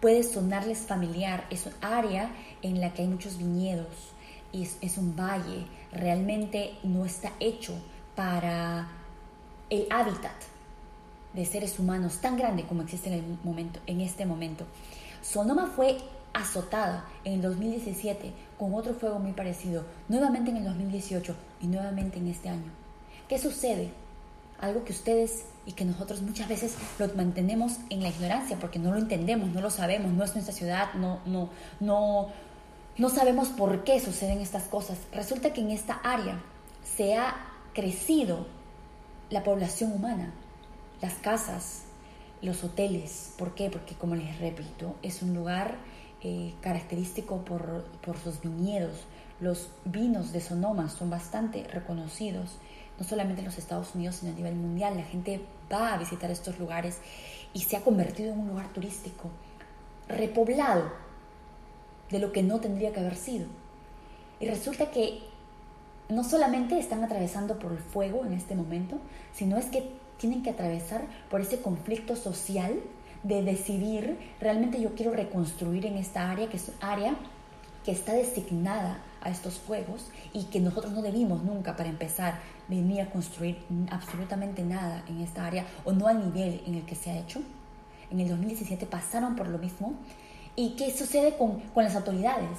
puede 0.00 0.24
sonarles 0.24 0.78
familiar, 0.80 1.46
es 1.50 1.66
un 1.66 1.74
área 1.80 2.30
en 2.62 2.80
la 2.80 2.92
que 2.92 3.02
hay 3.02 3.08
muchos 3.08 3.38
viñedos 3.38 4.12
y 4.50 4.62
es 4.80 4.98
un 4.98 5.14
valle, 5.14 5.66
realmente 5.92 6.74
no 6.82 7.04
está 7.04 7.32
hecho 7.38 7.74
para 8.16 9.01
el 9.72 9.86
hábitat 9.88 10.36
de 11.32 11.46
seres 11.46 11.78
humanos 11.78 12.18
tan 12.20 12.36
grande 12.36 12.64
como 12.64 12.82
existe 12.82 13.08
en, 13.08 13.14
el 13.14 13.38
momento, 13.42 13.80
en 13.86 14.02
este 14.02 14.26
momento. 14.26 14.66
Sonoma 15.22 15.72
fue 15.74 15.96
azotada 16.34 17.06
en 17.24 17.34
el 17.34 17.42
2017 17.42 18.32
con 18.58 18.74
otro 18.74 18.92
fuego 18.92 19.18
muy 19.18 19.32
parecido, 19.32 19.84
nuevamente 20.08 20.50
en 20.50 20.58
el 20.58 20.64
2018 20.64 21.34
y 21.62 21.68
nuevamente 21.68 22.18
en 22.18 22.28
este 22.28 22.50
año. 22.50 22.70
¿Qué 23.28 23.38
sucede? 23.38 23.90
algo 24.60 24.84
que 24.84 24.92
ustedes 24.92 25.44
y 25.66 25.72
que 25.72 25.84
nosotros 25.84 26.22
muchas 26.22 26.48
veces 26.48 26.76
lo 27.00 27.08
mantenemos 27.14 27.78
en 27.90 28.00
la 28.00 28.10
ignorancia 28.10 28.56
porque 28.60 28.78
no 28.78 28.92
lo 28.92 28.98
entendemos, 28.98 29.48
no 29.48 29.60
lo 29.60 29.70
sabemos, 29.70 30.12
no 30.12 30.22
es 30.22 30.34
nuestra 30.34 30.54
ciudad, 30.54 30.94
no, 30.94 31.18
no, 31.26 31.48
no, 31.80 32.28
no 32.96 33.08
sabemos 33.08 33.48
por 33.48 33.82
qué 33.82 33.98
suceden 33.98 34.38
estas 34.38 34.62
cosas. 34.64 34.98
Resulta 35.12 35.52
que 35.52 35.62
en 35.62 35.72
esta 35.72 35.94
área 35.94 36.40
se 36.96 37.16
ha 37.16 37.34
crecido 37.74 38.46
la 39.32 39.42
población 39.42 39.92
humana, 39.92 40.30
las 41.00 41.14
casas, 41.14 41.84
los 42.42 42.62
hoteles. 42.64 43.32
¿Por 43.38 43.54
qué? 43.54 43.70
Porque 43.70 43.94
como 43.94 44.14
les 44.14 44.38
repito, 44.38 44.94
es 45.02 45.22
un 45.22 45.34
lugar 45.34 45.76
eh, 46.20 46.52
característico 46.60 47.42
por, 47.44 47.84
por 48.02 48.18
sus 48.18 48.42
viñedos. 48.42 49.06
Los 49.40 49.70
vinos 49.86 50.32
de 50.32 50.42
Sonoma 50.42 50.90
son 50.90 51.08
bastante 51.08 51.64
reconocidos 51.64 52.58
no 52.98 53.06
solamente 53.06 53.40
en 53.40 53.46
los 53.46 53.56
Estados 53.56 53.94
Unidos, 53.94 54.16
sino 54.16 54.32
a 54.32 54.34
nivel 54.34 54.54
mundial. 54.54 54.98
La 54.98 55.04
gente 55.04 55.40
va 55.72 55.94
a 55.94 55.98
visitar 55.98 56.30
estos 56.30 56.58
lugares 56.58 56.98
y 57.54 57.60
se 57.60 57.78
ha 57.78 57.80
convertido 57.80 58.34
en 58.34 58.38
un 58.38 58.48
lugar 58.48 58.70
turístico 58.74 59.30
repoblado 60.08 60.92
de 62.10 62.18
lo 62.18 62.32
que 62.32 62.42
no 62.42 62.60
tendría 62.60 62.92
que 62.92 63.00
haber 63.00 63.16
sido. 63.16 63.46
Y 64.40 64.46
resulta 64.46 64.90
que 64.90 65.22
no 66.12 66.24
solamente 66.24 66.78
están 66.78 67.02
atravesando 67.02 67.58
por 67.58 67.72
el 67.72 67.78
fuego 67.78 68.24
en 68.24 68.34
este 68.34 68.54
momento, 68.54 68.98
sino 69.32 69.56
es 69.56 69.66
que 69.66 69.90
tienen 70.18 70.42
que 70.42 70.50
atravesar 70.50 71.02
por 71.30 71.40
ese 71.40 71.60
conflicto 71.60 72.16
social 72.16 72.74
de 73.22 73.42
decidir, 73.42 74.18
realmente 74.40 74.80
yo 74.80 74.94
quiero 74.94 75.12
reconstruir 75.12 75.86
en 75.86 75.96
esta 75.96 76.30
área, 76.30 76.48
que 76.48 76.56
es 76.56 76.68
un 76.68 76.74
área 76.80 77.16
que 77.84 77.92
está 77.92 78.12
designada 78.12 78.98
a 79.22 79.30
estos 79.30 79.60
juegos 79.66 80.10
y 80.32 80.44
que 80.44 80.60
nosotros 80.60 80.92
no 80.92 81.02
debimos 81.02 81.42
nunca 81.42 81.76
para 81.76 81.88
empezar 81.88 82.40
venir 82.68 83.00
a 83.00 83.10
construir 83.10 83.58
absolutamente 83.90 84.62
nada 84.62 85.04
en 85.08 85.20
esta 85.20 85.46
área 85.46 85.66
o 85.84 85.92
no 85.92 86.06
al 86.06 86.24
nivel 86.24 86.62
en 86.66 86.74
el 86.74 86.84
que 86.84 86.94
se 86.94 87.10
ha 87.10 87.18
hecho. 87.18 87.40
En 88.10 88.20
el 88.20 88.28
2017 88.28 88.86
pasaron 88.86 89.36
por 89.36 89.48
lo 89.48 89.58
mismo. 89.58 89.94
¿Y 90.54 90.70
qué 90.70 90.96
sucede 90.96 91.36
con, 91.36 91.60
con 91.74 91.84
las 91.84 91.96
autoridades? 91.96 92.58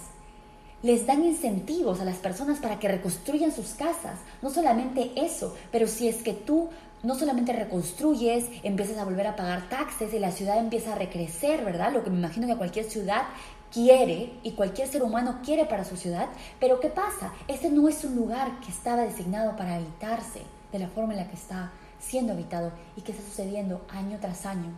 Les 0.84 1.08
dan 1.08 1.24
incentivos 1.24 2.02
a 2.02 2.06
las 2.06 2.18
personas 2.18 2.60
para 2.60 2.78
que 2.78 2.90
reconstruyan 2.90 3.54
sus 3.54 3.70
casas. 3.70 4.20
No 4.42 4.50
solamente 4.50 5.14
eso, 5.16 5.56
pero 5.72 5.88
si 5.88 6.10
es 6.10 6.18
que 6.22 6.34
tú 6.34 6.70
no 7.04 7.16
solamente 7.16 7.54
reconstruyes, 7.54 8.48
empiezas 8.64 8.98
a 8.98 9.06
volver 9.06 9.28
a 9.28 9.38
pagar 9.38 9.70
taxes 9.70 10.14
y 10.14 10.20
la 10.20 10.32
ciudad 10.32 10.60
empieza 10.60 10.92
a 10.92 10.96
recrecer, 10.96 11.64
¿verdad? 11.64 11.94
Lo 11.94 12.04
que 12.04 12.10
me 12.10 12.18
imagino 12.18 12.48
que 12.48 12.58
cualquier 12.58 12.84
ciudad 12.84 13.24
quiere 13.72 14.34
y 14.44 14.52
cualquier 14.52 14.90
ser 14.90 15.04
humano 15.04 15.40
quiere 15.42 15.66
para 15.66 15.86
su 15.86 15.96
ciudad, 15.96 16.28
pero 16.60 16.82
¿qué 16.82 16.90
pasa? 16.90 17.34
Este 17.48 17.70
no 17.70 17.88
es 17.88 18.04
un 18.04 18.16
lugar 18.18 18.60
que 18.60 18.70
estaba 18.70 19.04
designado 19.04 19.56
para 19.56 19.76
habitarse 19.76 20.42
de 20.74 20.80
la 20.80 20.90
forma 20.90 21.14
en 21.14 21.20
la 21.20 21.30
que 21.30 21.36
está 21.36 21.72
siendo 22.00 22.34
habitado 22.34 22.74
y 22.98 23.02
que 23.02 23.14
está 23.14 23.24
sucediendo 23.24 23.86
año 23.88 24.18
tras 24.20 24.46
año. 24.46 24.72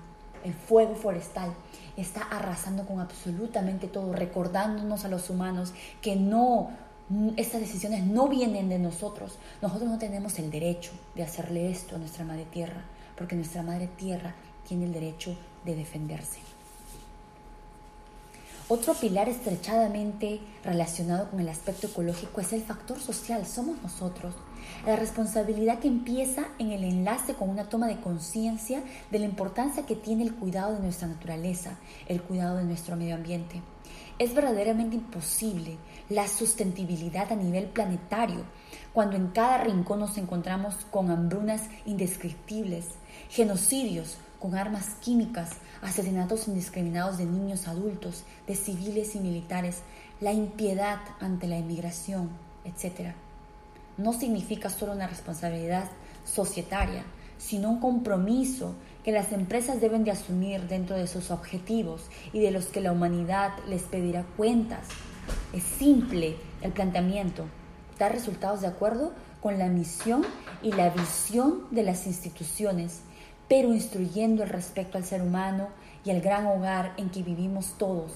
El 0.43 0.53
fuego 0.53 0.93
forestal 0.93 1.51
está 1.97 2.21
arrasando 2.21 2.85
con 2.85 2.99
absolutamente 2.99 3.87
todo, 3.87 4.13
recordándonos 4.13 5.05
a 5.05 5.09
los 5.09 5.29
humanos 5.29 5.73
que 6.01 6.15
no 6.15 6.69
estas 7.37 7.61
decisiones 7.61 8.03
no 8.03 8.27
vienen 8.27 8.67
de 8.67 8.79
nosotros. 8.79 9.37
Nosotros 9.61 9.89
no 9.89 9.97
tenemos 9.99 10.39
el 10.39 10.49
derecho 10.49 10.91
de 11.13 11.23
hacerle 11.23 11.69
esto 11.69 11.95
a 11.95 11.99
nuestra 11.99 12.25
madre 12.25 12.45
tierra, 12.45 12.81
porque 13.15 13.35
nuestra 13.35 13.61
madre 13.61 13.87
tierra 13.87 14.33
tiene 14.67 14.85
el 14.85 14.93
derecho 14.93 15.35
de 15.63 15.75
defenderse. 15.75 16.54
Otro 18.67 18.95
pilar 18.95 19.29
estrechadamente 19.29 20.39
relacionado 20.63 21.29
con 21.29 21.39
el 21.39 21.49
aspecto 21.49 21.85
ecológico 21.85 22.41
es 22.41 22.51
el 22.51 22.63
factor 22.63 22.99
social, 22.99 23.45
somos 23.45 23.79
nosotros. 23.83 24.33
La 24.87 24.95
responsabilidad 24.95 25.77
que 25.77 25.87
empieza 25.87 26.47
en 26.57 26.71
el 26.71 26.83
enlace 26.83 27.35
con 27.35 27.49
una 27.49 27.69
toma 27.69 27.85
de 27.85 27.99
conciencia 27.99 28.81
de 29.11 29.19
la 29.19 29.25
importancia 29.25 29.85
que 29.85 29.95
tiene 29.95 30.23
el 30.23 30.33
cuidado 30.33 30.73
de 30.73 30.79
nuestra 30.79 31.07
naturaleza, 31.07 31.77
el 32.07 32.23
cuidado 32.23 32.57
de 32.57 32.63
nuestro 32.63 32.95
medio 32.95 33.13
ambiente. 33.13 33.61
Es 34.17 34.33
verdaderamente 34.33 34.95
imposible 34.95 35.77
la 36.09 36.27
sustentabilidad 36.27 37.31
a 37.31 37.35
nivel 37.35 37.65
planetario 37.65 38.45
cuando 38.93 39.15
en 39.15 39.27
cada 39.27 39.59
rincón 39.59 39.99
nos 39.99 40.17
encontramos 40.17 40.73
con 40.89 41.11
hambrunas 41.11 41.61
indescriptibles, 41.85 42.85
genocidios 43.29 44.17
con 44.39 44.55
armas 44.55 44.95
químicas, 45.01 45.51
asesinatos 45.81 46.47
indiscriminados 46.47 47.17
de 47.17 47.25
niños, 47.25 47.67
adultos, 47.67 48.23
de 48.47 48.55
civiles 48.55 49.15
y 49.15 49.19
militares, 49.19 49.79
la 50.21 50.31
impiedad 50.31 50.99
ante 51.19 51.47
la 51.47 51.57
inmigración, 51.57 52.29
etc. 52.63 53.11
No 53.97 54.13
significa 54.13 54.69
solo 54.69 54.93
una 54.93 55.07
responsabilidad 55.07 55.89
societaria, 56.25 57.03
sino 57.37 57.69
un 57.69 57.79
compromiso 57.79 58.75
que 59.03 59.11
las 59.11 59.31
empresas 59.31 59.79
deben 59.81 60.03
de 60.03 60.11
asumir 60.11 60.67
dentro 60.67 60.95
de 60.95 61.07
sus 61.07 61.29
objetivos 61.31 62.03
y 62.33 62.39
de 62.39 62.51
los 62.51 62.65
que 62.65 62.81
la 62.81 62.91
humanidad 62.91 63.51
les 63.67 63.83
pedirá 63.83 64.23
cuentas. 64.35 64.87
Es 65.53 65.63
simple 65.63 66.37
el 66.61 66.71
planteamiento, 66.71 67.45
dar 67.99 68.11
resultados 68.11 68.61
de 68.61 68.67
acuerdo 68.67 69.13
con 69.41 69.59
la 69.59 69.67
misión 69.67 70.25
y 70.63 70.71
la 70.71 70.89
visión 70.89 71.67
de 71.69 71.83
las 71.83 72.07
instituciones 72.07 73.01
pero 73.47 73.73
instruyendo 73.73 74.43
el 74.43 74.49
respeto 74.49 74.97
al 74.97 75.05
ser 75.05 75.21
humano 75.21 75.67
y 76.03 76.11
al 76.11 76.21
gran 76.21 76.45
hogar 76.47 76.93
en 76.97 77.09
que 77.09 77.23
vivimos 77.23 77.75
todos, 77.77 78.11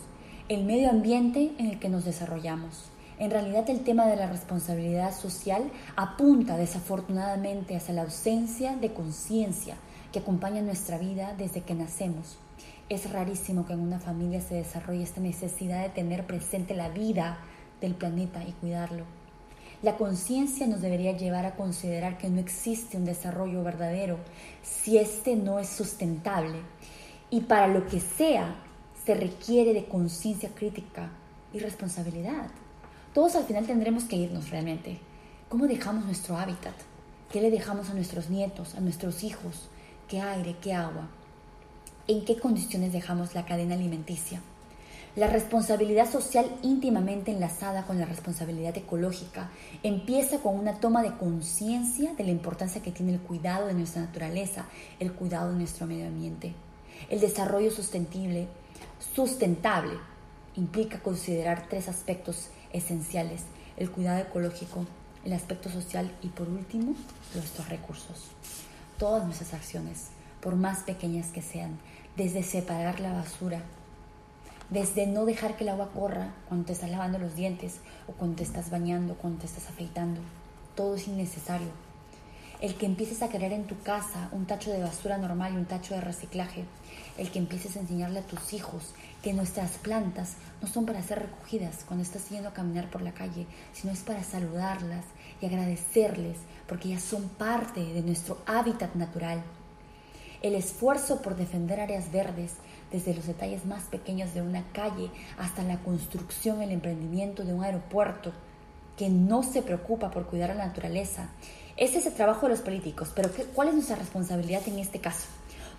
el 0.47 0.63
medio 0.63 0.89
ambiente 0.89 1.53
en 1.57 1.67
el 1.67 1.79
que 1.79 1.89
nos 1.89 2.05
desarrollamos. 2.05 2.89
En 3.19 3.31
realidad 3.31 3.69
el 3.69 3.83
tema 3.83 4.07
de 4.07 4.15
la 4.15 4.27
responsabilidad 4.27 5.13
social 5.13 5.69
apunta 5.95 6.55
desafortunadamente 6.55 7.75
hacia 7.75 7.93
la 7.93 8.03
ausencia 8.03 8.77
de 8.77 8.93
conciencia 8.93 9.75
que 10.11 10.19
acompaña 10.19 10.61
nuestra 10.61 10.97
vida 10.97 11.35
desde 11.37 11.61
que 11.61 11.75
nacemos. 11.75 12.37
Es 12.87 13.11
rarísimo 13.11 13.65
que 13.65 13.73
en 13.73 13.81
una 13.81 13.99
familia 13.99 14.41
se 14.41 14.55
desarrolle 14.55 15.03
esta 15.03 15.21
necesidad 15.21 15.83
de 15.83 15.89
tener 15.89 16.25
presente 16.25 16.73
la 16.73 16.89
vida 16.89 17.39
del 17.81 17.93
planeta 17.93 18.43
y 18.43 18.53
cuidarlo. 18.53 19.18
La 19.81 19.95
conciencia 19.95 20.67
nos 20.67 20.81
debería 20.81 21.15
llevar 21.15 21.45
a 21.45 21.55
considerar 21.55 22.17
que 22.17 22.29
no 22.29 22.41
existe 22.41 22.97
un 22.97 23.05
desarrollo 23.05 23.63
verdadero 23.63 24.17
si 24.61 24.97
éste 24.97 25.37
no 25.37 25.57
es 25.57 25.69
sustentable. 25.69 26.59
Y 27.29 27.41
para 27.41 27.67
lo 27.67 27.87
que 27.87 28.01
sea, 28.01 28.55
se 29.05 29.15
requiere 29.15 29.73
de 29.73 29.85
conciencia 29.85 30.49
crítica 30.53 31.09
y 31.53 31.59
responsabilidad. 31.59 32.47
Todos 33.13 33.35
al 33.35 33.45
final 33.45 33.65
tendremos 33.65 34.03
que 34.03 34.17
irnos 34.17 34.49
realmente. 34.49 34.99
¿Cómo 35.47 35.65
dejamos 35.65 36.03
nuestro 36.03 36.37
hábitat? 36.37 36.75
¿Qué 37.31 37.39
le 37.39 37.49
dejamos 37.49 37.89
a 37.89 37.93
nuestros 37.93 38.29
nietos, 38.29 38.75
a 38.75 38.81
nuestros 38.81 39.23
hijos? 39.23 39.69
¿Qué 40.09 40.19
aire, 40.19 40.57
qué 40.61 40.73
agua? 40.73 41.07
¿En 42.07 42.25
qué 42.25 42.37
condiciones 42.37 42.91
dejamos 42.91 43.33
la 43.33 43.45
cadena 43.45 43.75
alimenticia? 43.75 44.41
La 45.15 45.27
responsabilidad 45.27 46.09
social 46.09 46.45
íntimamente 46.61 47.31
enlazada 47.31 47.85
con 47.85 47.97
la 47.97 48.05
responsabilidad 48.05 48.77
ecológica 48.77 49.49
empieza 49.81 50.37
con 50.37 50.57
una 50.57 50.79
toma 50.79 51.01
de 51.01 51.17
conciencia 51.17 52.13
de 52.13 52.23
la 52.23 52.29
importancia 52.29 52.83
que 52.83 52.91
tiene 52.91 53.13
el 53.13 53.19
cuidado 53.19 53.65
de 53.65 53.73
nuestra 53.73 54.03
naturaleza, 54.03 54.65
el 54.99 55.11
cuidado 55.13 55.51
de 55.51 55.57
nuestro 55.57 55.87
medio 55.87 56.05
ambiente. 56.05 56.53
El 57.09 57.19
desarrollo 57.21 57.71
sustentable, 57.71 58.47
sustentable 59.15 59.93
implica 60.55 61.01
considerar 61.01 61.65
tres 61.67 61.87
aspectos 61.87 62.49
esenciales, 62.71 63.41
el 63.77 63.89
cuidado 63.89 64.19
ecológico, 64.19 64.85
el 65.25 65.33
aspecto 65.33 65.69
social 65.69 66.11
y 66.21 66.27
por 66.27 66.47
último, 66.47 66.93
nuestros 67.33 67.67
recursos. 67.67 68.25
Todas 68.99 69.25
nuestras 69.25 69.55
acciones, 69.55 70.09
por 70.39 70.55
más 70.55 70.83
pequeñas 70.83 71.31
que 71.31 71.41
sean, 71.41 71.79
desde 72.15 72.43
separar 72.43 72.99
la 72.99 73.13
basura 73.13 73.63
desde 74.69 75.07
no 75.07 75.25
dejar 75.25 75.55
que 75.55 75.63
el 75.63 75.69
agua 75.69 75.89
corra 75.93 76.33
cuando 76.47 76.67
te 76.67 76.73
estás 76.73 76.89
lavando 76.89 77.17
los 77.17 77.35
dientes 77.35 77.79
o 78.07 78.11
cuando 78.13 78.37
te 78.37 78.43
estás 78.43 78.69
bañando, 78.69 79.15
cuando 79.15 79.39
te 79.39 79.47
estás 79.47 79.67
afeitando. 79.67 80.21
Todo 80.75 80.95
es 80.95 81.07
innecesario. 81.07 81.67
El 82.61 82.75
que 82.75 82.85
empieces 82.85 83.21
a 83.21 83.29
crear 83.29 83.53
en 83.53 83.67
tu 83.67 83.79
casa 83.81 84.29
un 84.33 84.45
tacho 84.45 84.69
de 84.69 84.83
basura 84.83 85.17
normal 85.17 85.53
y 85.53 85.57
un 85.57 85.65
tacho 85.65 85.95
de 85.95 86.01
reciclaje. 86.01 86.65
El 87.17 87.31
que 87.31 87.39
empieces 87.39 87.77
a 87.77 87.79
enseñarle 87.79 88.19
a 88.19 88.27
tus 88.27 88.53
hijos 88.53 88.93
que 89.23 89.33
nuestras 89.33 89.71
plantas 89.77 90.35
no 90.61 90.67
son 90.67 90.85
para 90.85 91.01
ser 91.01 91.19
recogidas 91.19 91.85
cuando 91.85 92.03
estás 92.03 92.29
yendo 92.29 92.49
a 92.49 92.53
caminar 92.53 92.89
por 92.89 93.01
la 93.01 93.13
calle, 93.13 93.47
sino 93.73 93.93
es 93.93 94.01
para 94.01 94.23
saludarlas 94.23 95.05
y 95.41 95.45
agradecerles 95.45 96.37
porque 96.67 96.89
ellas 96.89 97.03
son 97.03 97.29
parte 97.29 97.81
de 97.81 98.01
nuestro 98.01 98.37
hábitat 98.45 98.93
natural. 98.95 99.41
El 100.41 100.55
esfuerzo 100.55 101.21
por 101.21 101.35
defender 101.35 101.79
áreas 101.79 102.11
verdes 102.11 102.53
desde 102.91 103.13
los 103.13 103.27
detalles 103.27 103.65
más 103.65 103.83
pequeños 103.83 104.33
de 104.33 104.41
una 104.41 104.63
calle 104.73 105.09
hasta 105.37 105.63
la 105.63 105.77
construcción, 105.79 106.61
el 106.61 106.71
emprendimiento 106.71 107.43
de 107.43 107.53
un 107.53 107.63
aeropuerto 107.63 108.31
que 108.97 109.09
no 109.09 109.43
se 109.43 109.61
preocupa 109.61 110.11
por 110.11 110.25
cuidar 110.25 110.51
a 110.51 110.55
la 110.55 110.67
naturaleza. 110.67 111.29
Ese 111.77 111.99
es 111.99 112.05
el 112.05 112.13
trabajo 112.13 112.47
de 112.47 112.53
los 112.53 112.61
políticos, 112.61 113.11
pero 113.15 113.29
¿cuál 113.55 113.69
es 113.69 113.73
nuestra 113.73 113.95
responsabilidad 113.95 114.67
en 114.67 114.79
este 114.79 114.99
caso? 114.99 115.27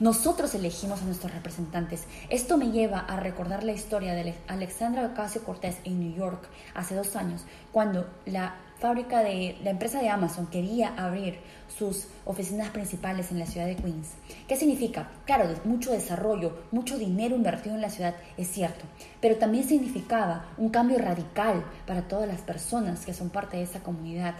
Nosotros 0.00 0.54
elegimos 0.54 1.02
a 1.02 1.04
nuestros 1.04 1.30
representantes. 1.34 2.04
Esto 2.30 2.56
me 2.56 2.70
lleva 2.70 3.00
a 3.00 3.16
recordar 3.16 3.64
la 3.64 3.72
historia 3.72 4.14
de 4.14 4.34
Alexandra 4.48 5.04
Ocasio 5.04 5.44
Cortés 5.44 5.76
en 5.84 6.00
New 6.00 6.16
York 6.16 6.48
hace 6.74 6.94
dos 6.94 7.16
años, 7.16 7.44
cuando 7.70 8.08
la 8.24 8.56
fábrica 8.78 9.22
de 9.22 9.58
la 9.62 9.68
empresa 9.68 10.00
de 10.00 10.08
Amazon 10.08 10.46
quería 10.46 10.94
abrir 10.96 11.38
sus 11.68 12.06
oficinas 12.24 12.70
principales 12.70 13.30
en 13.30 13.40
la 13.40 13.44
ciudad 13.44 13.66
de 13.66 13.76
Queens. 13.76 14.12
¿Qué 14.48 14.56
significa? 14.56 15.10
Claro, 15.26 15.54
mucho 15.64 15.92
desarrollo, 15.92 16.62
mucho 16.70 16.96
dinero 16.96 17.36
invertido 17.36 17.74
en 17.74 17.82
la 17.82 17.90
ciudad, 17.90 18.14
es 18.38 18.48
cierto, 18.48 18.86
pero 19.20 19.36
también 19.36 19.68
significaba 19.68 20.46
un 20.56 20.70
cambio 20.70 20.96
radical 20.96 21.62
para 21.86 22.08
todas 22.08 22.26
las 22.26 22.40
personas 22.40 23.04
que 23.04 23.12
son 23.12 23.28
parte 23.28 23.58
de 23.58 23.64
esa 23.64 23.80
comunidad. 23.80 24.34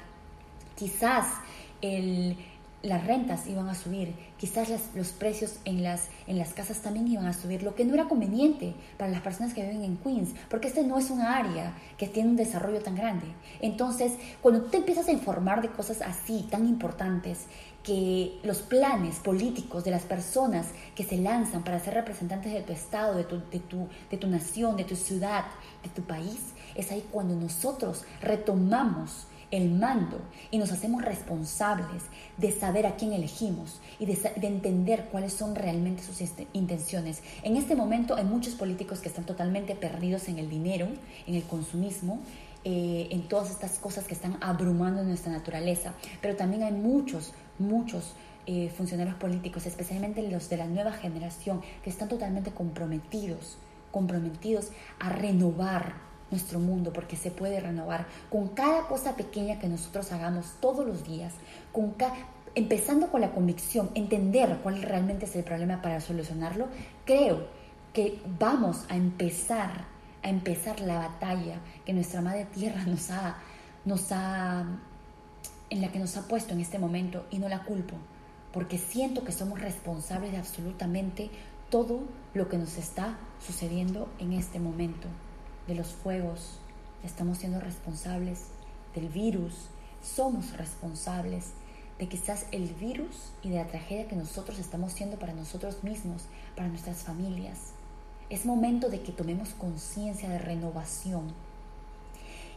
Quizás 0.75 1.27
las 2.83 3.07
rentas 3.07 3.47
iban 3.47 3.69
a 3.69 3.75
subir, 3.75 4.15
quizás 4.41 4.71
los 4.95 5.09
precios 5.09 5.57
en 5.67 5.83
las, 5.83 6.09
en 6.27 6.39
las 6.39 6.55
casas 6.55 6.79
también 6.79 7.07
iban 7.07 7.27
a 7.27 7.35
subir, 7.35 7.63
lo 7.63 7.75
que 7.75 7.85
no 7.85 7.93
era 7.93 8.09
conveniente 8.09 8.75
para 8.97 9.11
las 9.11 9.21
personas 9.21 9.53
que 9.53 9.61
viven 9.61 9.85
en 9.85 9.99
Queens, 9.99 10.31
porque 10.49 10.69
este 10.69 10.83
no 10.83 10.99
es 10.99 11.11
un 11.11 11.21
área 11.21 11.75
que 11.99 12.09
tiene 12.09 12.31
un 12.31 12.37
desarrollo 12.37 12.81
tan 12.81 12.95
grande. 12.95 13.27
Entonces, 13.61 14.15
cuando 14.41 14.63
tú 14.63 14.71
te 14.71 14.79
empiezas 14.79 15.09
a 15.09 15.13
informar 15.13 15.61
de 15.61 15.69
cosas 15.69 16.01
así, 16.01 16.49
tan 16.51 16.67
importantes, 16.67 17.41
que 17.83 18.39
los 18.43 18.63
planes 18.63 19.17
políticos 19.19 19.85
de 19.85 19.91
las 19.91 20.05
personas 20.05 20.69
que 20.95 21.05
se 21.05 21.19
lanzan 21.19 21.63
para 21.63 21.79
ser 21.79 21.95
representantes 21.95 22.53
de 22.53 22.63
tu 22.63 22.73
estado, 22.73 23.17
de 23.17 23.25
tu, 23.25 23.43
de 23.51 23.59
tu, 23.59 23.89
de 24.11 24.17
tu 24.17 24.27
nación, 24.27 24.77
de 24.77 24.85
tu 24.85 24.97
ciudad, 24.97 25.45
de 25.83 25.91
tu 25.91 26.03
país, 26.03 26.41
es 26.75 26.91
ahí 26.93 27.07
cuando 27.11 27.35
nosotros 27.35 28.05
retomamos 28.23 29.27
el 29.51 29.71
mando 29.71 30.21
y 30.51 30.59
nos 30.59 30.73
hacemos 30.73 31.03
responsables 31.03 32.03
de 32.37 32.53
saber 32.53 32.87
a 32.87 32.97
quién 32.97 33.13
elegimos 33.13 33.81
y 33.99 34.07
de, 34.07 34.19
entender 34.43 35.09
cuáles 35.11 35.33
son 35.33 35.55
realmente 35.55 36.03
sus 36.03 36.21
intenciones. 36.53 37.23
En 37.43 37.57
este 37.57 37.75
momento 37.75 38.17
hay 38.17 38.25
muchos 38.25 38.55
políticos 38.55 39.01
que 39.01 39.09
están 39.09 39.25
totalmente 39.25 39.75
perdidos 39.75 40.29
en 40.29 40.39
el 40.39 40.49
dinero, 40.49 40.89
en 41.27 41.35
el 41.35 41.43
consumismo, 41.45 42.21
eh, 42.65 43.09
en 43.11 43.27
todas 43.29 43.51
estas 43.51 43.79
cosas 43.79 44.05
que 44.07 44.15
están 44.15 44.37
abrumando 44.41 45.03
nuestra 45.03 45.33
naturaleza, 45.33 45.95
pero 46.21 46.37
también 46.37 46.63
hay 46.63 46.73
muchos, 46.73 47.33
muchos 47.59 48.15
eh, 48.47 48.71
funcionarios 48.77 49.17
políticos, 49.17 49.67
especialmente 49.67 50.23
los 50.29 50.49
de 50.51 50.59
la 50.59 50.67
nueva 50.67 50.93
generación, 50.93 51.63
que 51.83 51.91
están 51.91 52.09
totalmente 52.09 52.51
comprometidos, 52.51 53.57
comprometidos 53.91 54.71
a 54.99 55.09
renovar 55.09 56.10
nuestro 56.31 56.59
mundo 56.59 56.93
porque 56.93 57.17
se 57.17 57.31
puede 57.31 57.61
renovar 57.61 58.07
con 58.31 58.49
cada 58.49 58.87
cosa 58.87 59.17
pequeña 59.17 59.59
que 59.59 59.69
nosotros 59.69 60.13
hagamos 60.13 60.55
todos 60.61 60.87
los 60.87 61.05
días, 61.05 61.35
con 61.73 61.95
empezando 62.55 63.09
con 63.09 63.21
la 63.21 63.33
convicción, 63.33 63.91
entender 63.95 64.59
cuál 64.63 64.83
realmente 64.83 65.27
es 65.27 65.37
el 65.37 65.45
problema 65.45 65.83
para 65.83 66.01
solucionarlo, 66.01 66.69
creo 67.05 67.47
que 67.93 68.21
vamos 68.39 68.85
a 68.89 68.97
empezar 68.97 69.89
a 70.23 70.29
empezar 70.29 70.81
la 70.81 70.99
batalla 70.99 71.61
que 71.85 71.93
nuestra 71.93 72.21
madre 72.21 72.45
tierra 72.45 72.85
nos 72.85 73.11
ha 73.11 73.39
nos 73.85 74.13
ha 74.13 74.67
en 75.71 75.81
la 75.81 75.91
que 75.91 75.99
nos 75.99 76.17
ha 76.17 76.29
puesto 76.29 76.53
en 76.53 76.61
este 76.61 76.79
momento 76.79 77.27
y 77.31 77.39
no 77.39 77.49
la 77.49 77.63
culpo, 77.63 77.95
porque 78.53 78.77
siento 78.77 79.25
que 79.25 79.33
somos 79.33 79.61
responsables 79.61 80.33
de 80.33 80.39
absolutamente 80.39 81.31
todo 81.71 82.01
lo 82.35 82.49
que 82.49 82.59
nos 82.59 82.77
está 82.77 83.17
sucediendo 83.39 84.09
en 84.19 84.33
este 84.33 84.59
momento 84.59 85.09
de 85.71 85.77
los 85.77 85.93
fuegos, 85.93 86.59
estamos 87.05 87.39
siendo 87.39 87.61
responsables 87.61 88.47
del 88.95 89.09
virus, 89.09 89.55
somos 90.03 90.57
responsables 90.57 91.53
de 91.99 92.09
quizás 92.09 92.47
el 92.51 92.75
virus 92.75 93.31
y 93.43 93.51
de 93.51 93.57
la 93.57 93.69
tragedia 93.69 94.09
que 94.09 94.17
nosotros 94.17 94.59
estamos 94.59 94.93
siendo 94.93 95.17
para 95.17 95.33
nosotros 95.33 95.85
mismos, 95.85 96.25
para 96.57 96.69
nuestras 96.69 97.05
familias. 97.05 97.73
Es 98.31 98.47
momento 98.47 98.89
de 98.89 99.01
que 99.03 99.13
tomemos 99.13 99.51
conciencia 99.51 100.29
de 100.29 100.39
renovación. 100.39 101.33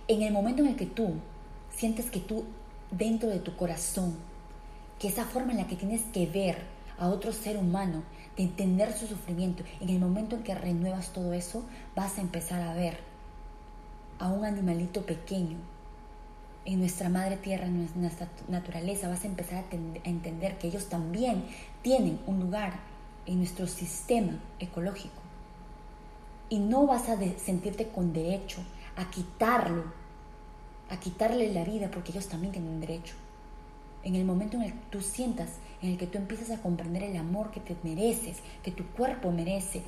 En 0.08 0.24
el 0.24 0.34
momento 0.34 0.64
en 0.64 0.70
el 0.70 0.76
que 0.76 0.88
tú 0.88 1.14
sientes 1.76 2.10
que 2.10 2.20
tú 2.20 2.46
dentro 2.90 3.30
de 3.30 3.40
tu 3.40 3.56
corazón, 3.56 4.16
que 4.98 5.10
esa 5.10 5.26
forma 5.26 5.52
en 5.52 5.60
la 5.60 5.68
que 5.68 5.76
tienes 5.76 6.02
que 6.14 6.26
ver 6.26 6.64
a 6.98 7.08
otro 7.08 7.32
ser 7.32 7.58
humano 7.58 8.04
de 8.36 8.44
entender 8.44 8.94
su 8.94 9.08
sufrimiento, 9.08 9.64
en 9.80 9.90
el 9.90 10.00
momento 10.00 10.36
en 10.36 10.44
que 10.44 10.56
renuevas 10.56 11.14
todo 11.14 11.34
eso, 11.34 11.64
vas 11.96 12.18
a 12.18 12.22
empezar 12.22 12.62
a 12.62 12.74
ver 12.74 12.98
a 14.20 14.30
un 14.30 14.46
animalito 14.46 15.06
pequeño 15.06 15.58
en 16.66 16.80
nuestra 16.80 17.10
madre 17.10 17.38
tierra, 17.38 17.66
en 17.66 17.90
nuestra 17.96 18.28
naturaleza, 18.48 19.10
vas 19.10 19.24
a 19.24 19.28
empezar 19.28 19.66
a, 19.66 19.76
entender 20.08 20.58
que 20.58 20.68
ellos 20.68 20.88
también 20.88 21.46
tienen 21.82 22.20
un 22.26 22.40
lugar 22.40 22.80
en 23.26 23.38
nuestro 23.38 23.68
sistema 23.68 24.40
ecológico. 24.60 25.22
Y 26.50 26.60
no 26.60 26.86
vas 26.86 27.10
a 27.10 27.18
sentirte 27.38 27.90
con 27.90 28.14
derecho 28.14 28.62
a 28.96 29.10
quitarlo, 29.10 29.86
a 30.90 31.00
quitarle 31.00 31.52
la 31.52 31.64
vida, 31.64 31.90
porque 31.92 32.12
ellos 32.12 32.28
también 32.28 32.54
tienen 32.54 32.80
derecho. 32.80 33.16
En 34.04 34.16
el 34.16 34.26
momento 34.26 34.58
en 34.58 34.72
que 34.72 34.74
tú 34.90 35.02
sientas, 35.02 35.50
en 35.84 35.90
el 35.90 35.98
que 35.98 36.08
tú 36.08 36.18
empiezas 36.18 36.50
a 36.50 36.62
comprender 36.62 37.04
el 37.04 37.18
amor 37.18 37.52
que 37.52 37.60
te 37.60 37.76
mereces, 37.84 38.38
que 38.64 38.72
tu 38.72 38.86
cuerpo 38.88 39.32
merece, 39.32 39.84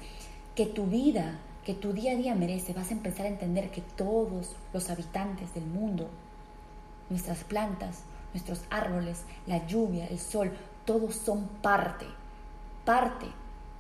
que 0.54 0.66
tu 0.66 0.86
vida, 0.86 1.40
que 1.66 1.74
tu 1.74 1.94
día 1.94 2.12
a 2.12 2.16
día 2.16 2.36
merece, 2.36 2.74
vas 2.74 2.92
a 2.92 2.94
empezar 2.94 3.26
a 3.26 3.30
entender 3.30 3.72
que 3.72 3.82
todos 3.82 4.56
los 4.74 4.90
habitantes 4.90 5.54
del 5.54 5.66
mundo, 5.66 6.10
nuestras 7.10 7.46
plantas, 7.46 8.04
nuestros 8.34 8.62
árboles, 8.70 9.24
la 9.48 9.66
lluvia, 9.66 10.06
el 10.08 10.20
sol, 10.20 10.52
todos 10.84 11.16
son 11.16 11.48
parte, 11.62 12.06
parte 12.84 13.28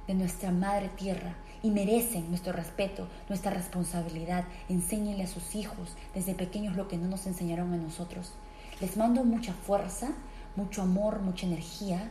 de 0.07 0.13
nuestra 0.13 0.51
madre 0.51 0.89
tierra 0.95 1.35
y 1.61 1.69
merecen 1.69 2.29
nuestro 2.29 2.53
respeto, 2.53 3.07
nuestra 3.27 3.51
responsabilidad. 3.51 4.45
Enséñenle 4.69 5.23
a 5.23 5.27
sus 5.27 5.53
hijos 5.55 5.97
desde 6.13 6.33
pequeños 6.33 6.77
lo 6.77 6.87
que 6.87 6.97
no 6.97 7.07
nos 7.09 7.27
enseñaron 7.27 7.73
a 7.73 7.77
nosotros. 7.77 8.31
Les 8.79 8.95
mando 8.95 9.23
mucha 9.25 9.53
fuerza, 9.53 10.13
mucho 10.55 10.81
amor, 10.81 11.21
mucha 11.21 11.45
energía, 11.45 12.09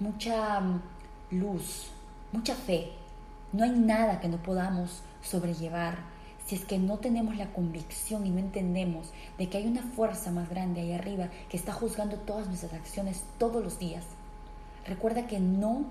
mucha 0.00 0.60
mm, 0.60 0.80
luz, 1.32 1.90
mucha 2.32 2.54
fe. 2.54 2.92
No 3.52 3.64
hay 3.64 3.70
nada 3.70 4.20
que 4.20 4.28
no 4.28 4.38
podamos 4.38 5.02
sobrellevar 5.22 5.98
si 6.46 6.56
es 6.56 6.64
que 6.64 6.78
no 6.78 6.98
tenemos 6.98 7.36
la 7.36 7.52
convicción 7.52 8.26
y 8.26 8.30
no 8.30 8.38
entendemos 8.38 9.12
de 9.38 9.48
que 9.48 9.58
hay 9.58 9.66
una 9.66 9.82
fuerza 9.82 10.30
más 10.30 10.48
grande 10.48 10.80
ahí 10.80 10.92
arriba 10.92 11.28
que 11.48 11.56
está 11.56 11.72
juzgando 11.72 12.16
todas 12.16 12.48
nuestras 12.48 12.72
acciones 12.72 13.22
todos 13.38 13.62
los 13.62 13.78
días. 13.78 14.04
Recuerda 14.86 15.26
que 15.26 15.38
no 15.38 15.84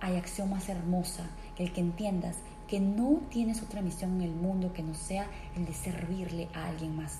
hay 0.00 0.16
acción 0.16 0.50
más 0.50 0.68
hermosa 0.68 1.24
que 1.56 1.64
el 1.64 1.72
que 1.72 1.80
entiendas 1.80 2.36
que 2.72 2.80
no 2.80 3.20
tienes 3.30 3.62
otra 3.62 3.82
misión 3.82 4.14
en 4.14 4.22
el 4.22 4.34
mundo 4.34 4.72
que 4.72 4.82
no 4.82 4.94
sea 4.94 5.26
el 5.56 5.66
de 5.66 5.74
servirle 5.74 6.48
a 6.54 6.68
alguien 6.68 6.96
más. 6.96 7.18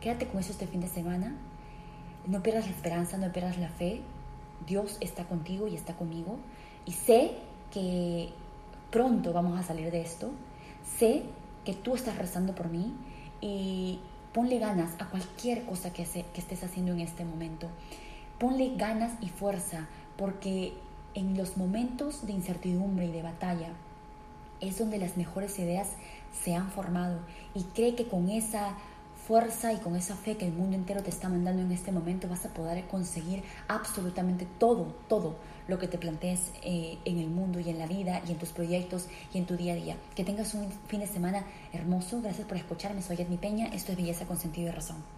Quédate 0.00 0.26
con 0.26 0.40
eso 0.40 0.52
este 0.52 0.66
fin 0.66 0.80
de 0.80 0.88
semana 0.88 1.34
no 2.26 2.42
pierdas 2.42 2.66
la 2.66 2.72
esperanza, 2.72 3.16
no 3.18 3.32
pierdas 3.32 3.58
la 3.58 3.68
fe. 3.68 4.00
Dios 4.66 4.98
está 5.00 5.24
contigo 5.24 5.68
y 5.68 5.74
está 5.74 5.94
conmigo. 5.94 6.38
Y 6.84 6.92
sé 6.92 7.32
que 7.72 8.30
pronto 8.90 9.32
vamos 9.32 9.58
a 9.58 9.62
salir 9.62 9.90
de 9.90 10.00
esto. 10.00 10.30
Sé 10.98 11.22
que 11.64 11.74
tú 11.74 11.94
estás 11.94 12.18
rezando 12.18 12.54
por 12.54 12.68
mí 12.68 12.94
y 13.40 14.00
ponle 14.32 14.58
ganas 14.58 14.90
a 14.98 15.06
cualquier 15.06 15.64
cosa 15.64 15.92
que, 15.92 16.04
que 16.04 16.40
estés 16.40 16.62
haciendo 16.62 16.92
en 16.92 17.00
este 17.00 17.24
momento. 17.24 17.68
Ponle 18.38 18.74
ganas 18.76 19.12
y 19.20 19.28
fuerza 19.28 19.88
porque 20.16 20.74
en 21.14 21.36
los 21.36 21.56
momentos 21.56 22.26
de 22.26 22.32
incertidumbre 22.32 23.06
y 23.06 23.12
de 23.12 23.22
batalla 23.22 23.70
es 24.60 24.78
donde 24.78 24.98
las 24.98 25.16
mejores 25.16 25.58
ideas 25.58 25.88
se 26.32 26.54
han 26.54 26.70
formado 26.70 27.20
y 27.54 27.62
cree 27.64 27.94
que 27.94 28.06
con 28.08 28.28
esa 28.28 28.76
fuerza 29.26 29.72
y 29.72 29.78
con 29.78 29.96
esa 29.96 30.14
fe 30.14 30.36
que 30.36 30.46
el 30.46 30.52
mundo 30.52 30.76
entero 30.76 31.02
te 31.02 31.10
está 31.10 31.28
mandando 31.28 31.62
en 31.62 31.72
este 31.72 31.90
momento 31.90 32.28
vas 32.28 32.44
a 32.46 32.54
poder 32.54 32.86
conseguir 32.86 33.42
absolutamente 33.66 34.46
todo, 34.58 34.94
todo 35.08 35.36
lo 35.66 35.78
que 35.78 35.88
te 35.88 35.98
plantees 35.98 36.52
eh, 36.62 36.98
en 37.04 37.18
el 37.18 37.28
mundo 37.28 37.58
y 37.58 37.68
en 37.68 37.78
la 37.78 37.86
vida 37.86 38.22
y 38.26 38.32
en 38.32 38.38
tus 38.38 38.50
proyectos 38.50 39.06
y 39.34 39.38
en 39.38 39.46
tu 39.46 39.56
día 39.56 39.72
a 39.72 39.76
día. 39.76 39.96
Que 40.14 40.24
tengas 40.24 40.54
un 40.54 40.70
fin 40.86 41.00
de 41.00 41.06
semana 41.06 41.44
hermoso. 41.72 42.20
Gracias 42.22 42.46
por 42.46 42.56
escucharme. 42.56 43.02
Soy 43.02 43.16
Edmi 43.20 43.36
Peña. 43.36 43.66
Esto 43.68 43.92
es 43.92 43.98
Belleza 43.98 44.26
con 44.26 44.36
Sentido 44.36 44.68
y 44.68 44.72
Razón. 44.72 45.15